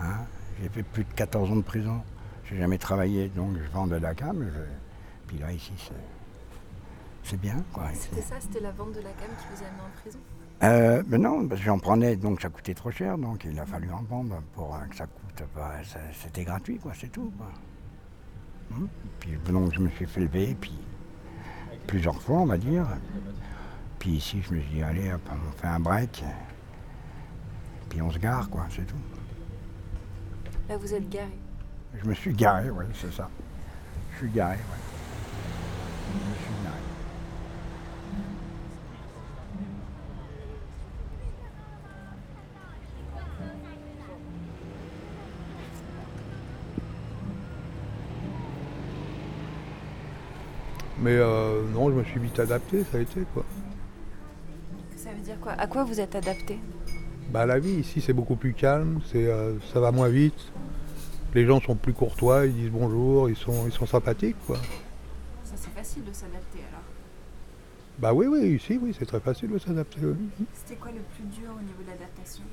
[0.00, 0.24] Hein?
[0.62, 2.00] J'ai fait plus de 14 ans de prison.
[2.44, 4.42] J'ai jamais travaillé, donc je vendais la cam.
[4.42, 5.72] je- Puis là, ici,
[7.22, 7.56] c'est, bien.
[7.94, 10.18] C'était ça, c'était la vente de la cam qui vous a amené en prison?
[10.62, 13.90] Euh, non, parce que j'en prenais, donc ça coûtait trop cher, donc il a fallu
[13.90, 15.42] en vendre pour que ça coûte.
[15.54, 15.72] bah,
[16.22, 17.32] c'était gratuit, quoi, c'est tout.
[17.36, 17.46] Quoi.
[18.76, 18.88] Hum.
[19.20, 20.72] Puis donc je me suis fait lever, puis
[21.86, 22.86] plusieurs fois, on va dire.
[23.98, 26.24] Puis ici, je me suis dit, allez, hop, on fait un break.
[27.88, 28.96] Puis on se gare, quoi, c'est tout.
[30.68, 31.38] Là, vous êtes garé.
[32.02, 33.28] Je me suis garé, oui, c'est ça.
[34.12, 34.78] Je suis garé, oui.
[36.12, 36.83] Je me suis garé.
[51.04, 53.44] Mais euh, non, je me suis vite adapté, ça a été quoi.
[54.96, 55.52] Ça veut dire quoi?
[55.52, 56.58] À quoi vous êtes adapté?
[57.30, 60.50] Bah la vie ici c'est beaucoup plus calme, c'est, euh, ça va moins vite.
[61.34, 64.56] Les gens sont plus courtois, ils disent bonjour, ils sont, ils sont sympathiques quoi.
[65.44, 66.84] Ça c'est facile de s'adapter alors.
[67.98, 70.00] Bah oui, oui, ici oui, c'est très facile de s'adapter.
[70.02, 70.46] oui.
[70.54, 72.44] C'était quoi le plus dur au niveau de l'adaptation?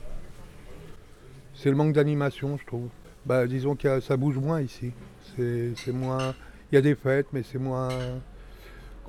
[1.54, 2.90] C'est le manque d'animation, je trouve.
[3.26, 4.92] Bah, disons que ça bouge moins ici.
[5.38, 6.36] C'est c'est moins.
[6.70, 7.88] Il y a des fêtes, mais c'est moins.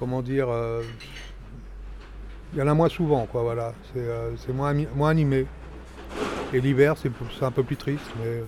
[0.03, 0.83] Comment dire euh,
[2.53, 3.73] Il y en a moins souvent, quoi, voilà.
[3.95, 5.47] C'est euh, moins, moins animé.
[6.53, 8.43] Et l'hiver, c'est un peu plus triste, mais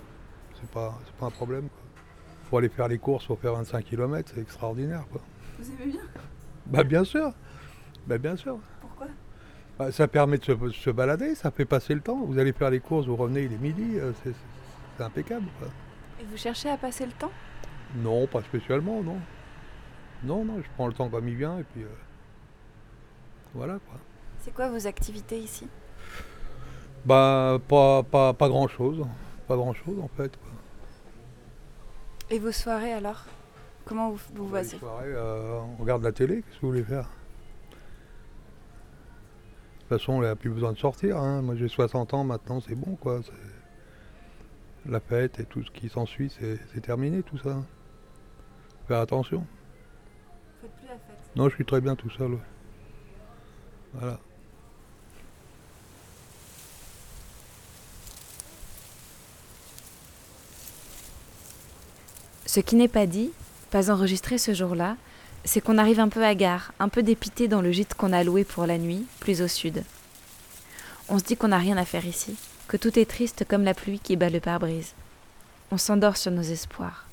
[0.61, 2.03] c'est pas, pas un problème, quoi.
[2.51, 5.21] Faut aller faire les courses, faut faire 25 km, c'est extraordinaire, quoi.
[5.61, 6.01] Vous aimez bien?
[6.67, 7.31] Bah, bien sûr.
[8.09, 8.59] Bah, bien sûr.
[8.81, 9.07] Pourquoi?
[9.79, 12.25] Bah, ça permet de se, se balader, ça fait passer le temps.
[12.27, 14.35] Vous allez faire les courses, vous revenez, il est midi, euh, c'est
[14.99, 15.69] c'est impeccable, quoi.
[16.21, 17.31] Et vous cherchez à passer le temps?
[17.95, 19.19] Non, pas spécialement, non.
[20.25, 21.89] Non, non, je prends le temps comme il vient et puis euh,
[23.55, 23.99] voilà quoi.
[24.41, 25.69] C'est quoi vos activités ici?
[27.05, 29.05] Bah pas, pas, pas grand chose,
[29.47, 30.37] pas grand chose en fait.
[30.37, 30.49] Quoi.
[32.31, 33.25] Et vos soirées alors?
[33.85, 36.85] Comment vous vous Les voyez soirées, euh, on regarde la télé, qu'est-ce que vous voulez
[36.85, 37.11] faire?
[39.75, 41.19] De toute façon, on n'a plus besoin de sortir.
[41.19, 41.43] hein.
[41.43, 43.21] Moi j'ai 60 ans maintenant, c'est bon quoi.
[44.87, 47.63] La fête et tout ce qui s'ensuit, c'est terminé tout ça.
[48.89, 49.47] Faire attention.
[51.37, 52.39] Non, je suis très bien tout seul.
[53.95, 54.19] Voilà.
[62.47, 63.33] Ce qui n'est pas dit,
[63.71, 64.97] pas enregistré ce jour-là,
[65.45, 68.45] c'est qu'on arrive un peu hagard, un peu dépité dans le gîte qu'on a loué
[68.45, 69.83] pour la nuit, plus au sud.
[71.09, 72.37] On se dit qu'on n'a rien à faire ici,
[72.69, 74.95] que tout est triste comme la pluie qui bat le pare-brise.
[75.73, 77.09] On s'endort sur nos espoirs.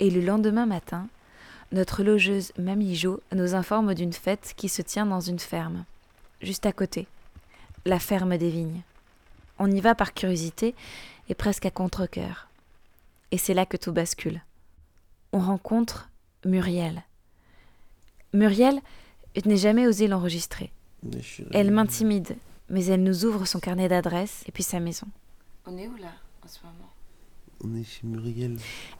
[0.00, 1.08] Et le lendemain matin,
[1.72, 5.84] notre logeuse Mamie Jo nous informe d'une fête qui se tient dans une ferme,
[6.42, 7.06] juste à côté,
[7.84, 8.82] la ferme des vignes.
[9.58, 10.74] On y va par curiosité
[11.28, 12.48] et presque à contre-coeur.
[13.30, 14.42] Et c'est là que tout bascule.
[15.32, 16.10] On rencontre
[16.44, 17.02] Muriel.
[18.32, 18.80] Muriel,
[19.36, 20.70] je n'ai jamais osé l'enregistrer.
[21.52, 22.36] Elle m'intimide,
[22.68, 25.06] mais elle nous ouvre son carnet d'adresses et puis sa maison.
[25.66, 26.12] On est où là
[26.44, 26.93] en ce moment?
[27.66, 28.58] On est chez Muriel.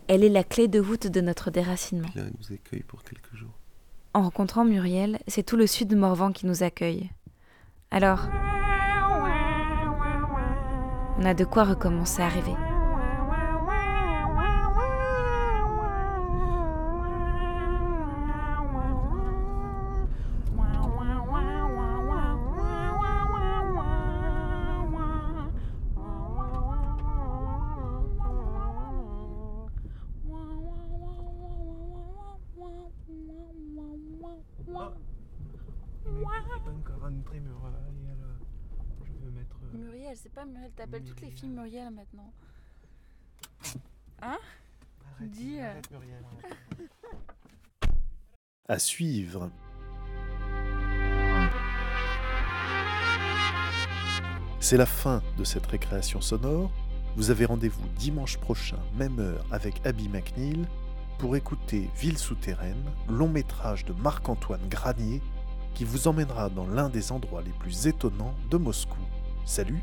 [0.09, 2.09] Elle est la clé de voûte de notre déracinement.
[2.15, 3.53] Là, elle nous accueille pour quelques jours.
[4.15, 7.11] En rencontrant Muriel, c'est tout le sud de Morvan qui nous accueille.
[7.91, 8.27] Alors,
[11.19, 12.55] on a de quoi recommencer à rêver.
[40.15, 42.33] Muriel, c'est pas Muriel, t'appelles toutes les filles Muriel maintenant.
[44.23, 44.39] Hein?
[45.21, 45.59] Dis.
[45.61, 45.81] euh,
[48.69, 49.51] À suivre.
[54.61, 56.71] C'est la fin de cette récréation sonore.
[57.17, 60.65] Vous avez rendez-vous dimanche prochain, même heure, avec Abby McNeil,
[61.19, 65.21] pour écouter Ville souterraine, long métrage de Marc-Antoine Granier,
[65.75, 68.99] qui vous emmènera dans l'un des endroits les plus étonnants de Moscou.
[69.45, 69.83] Salut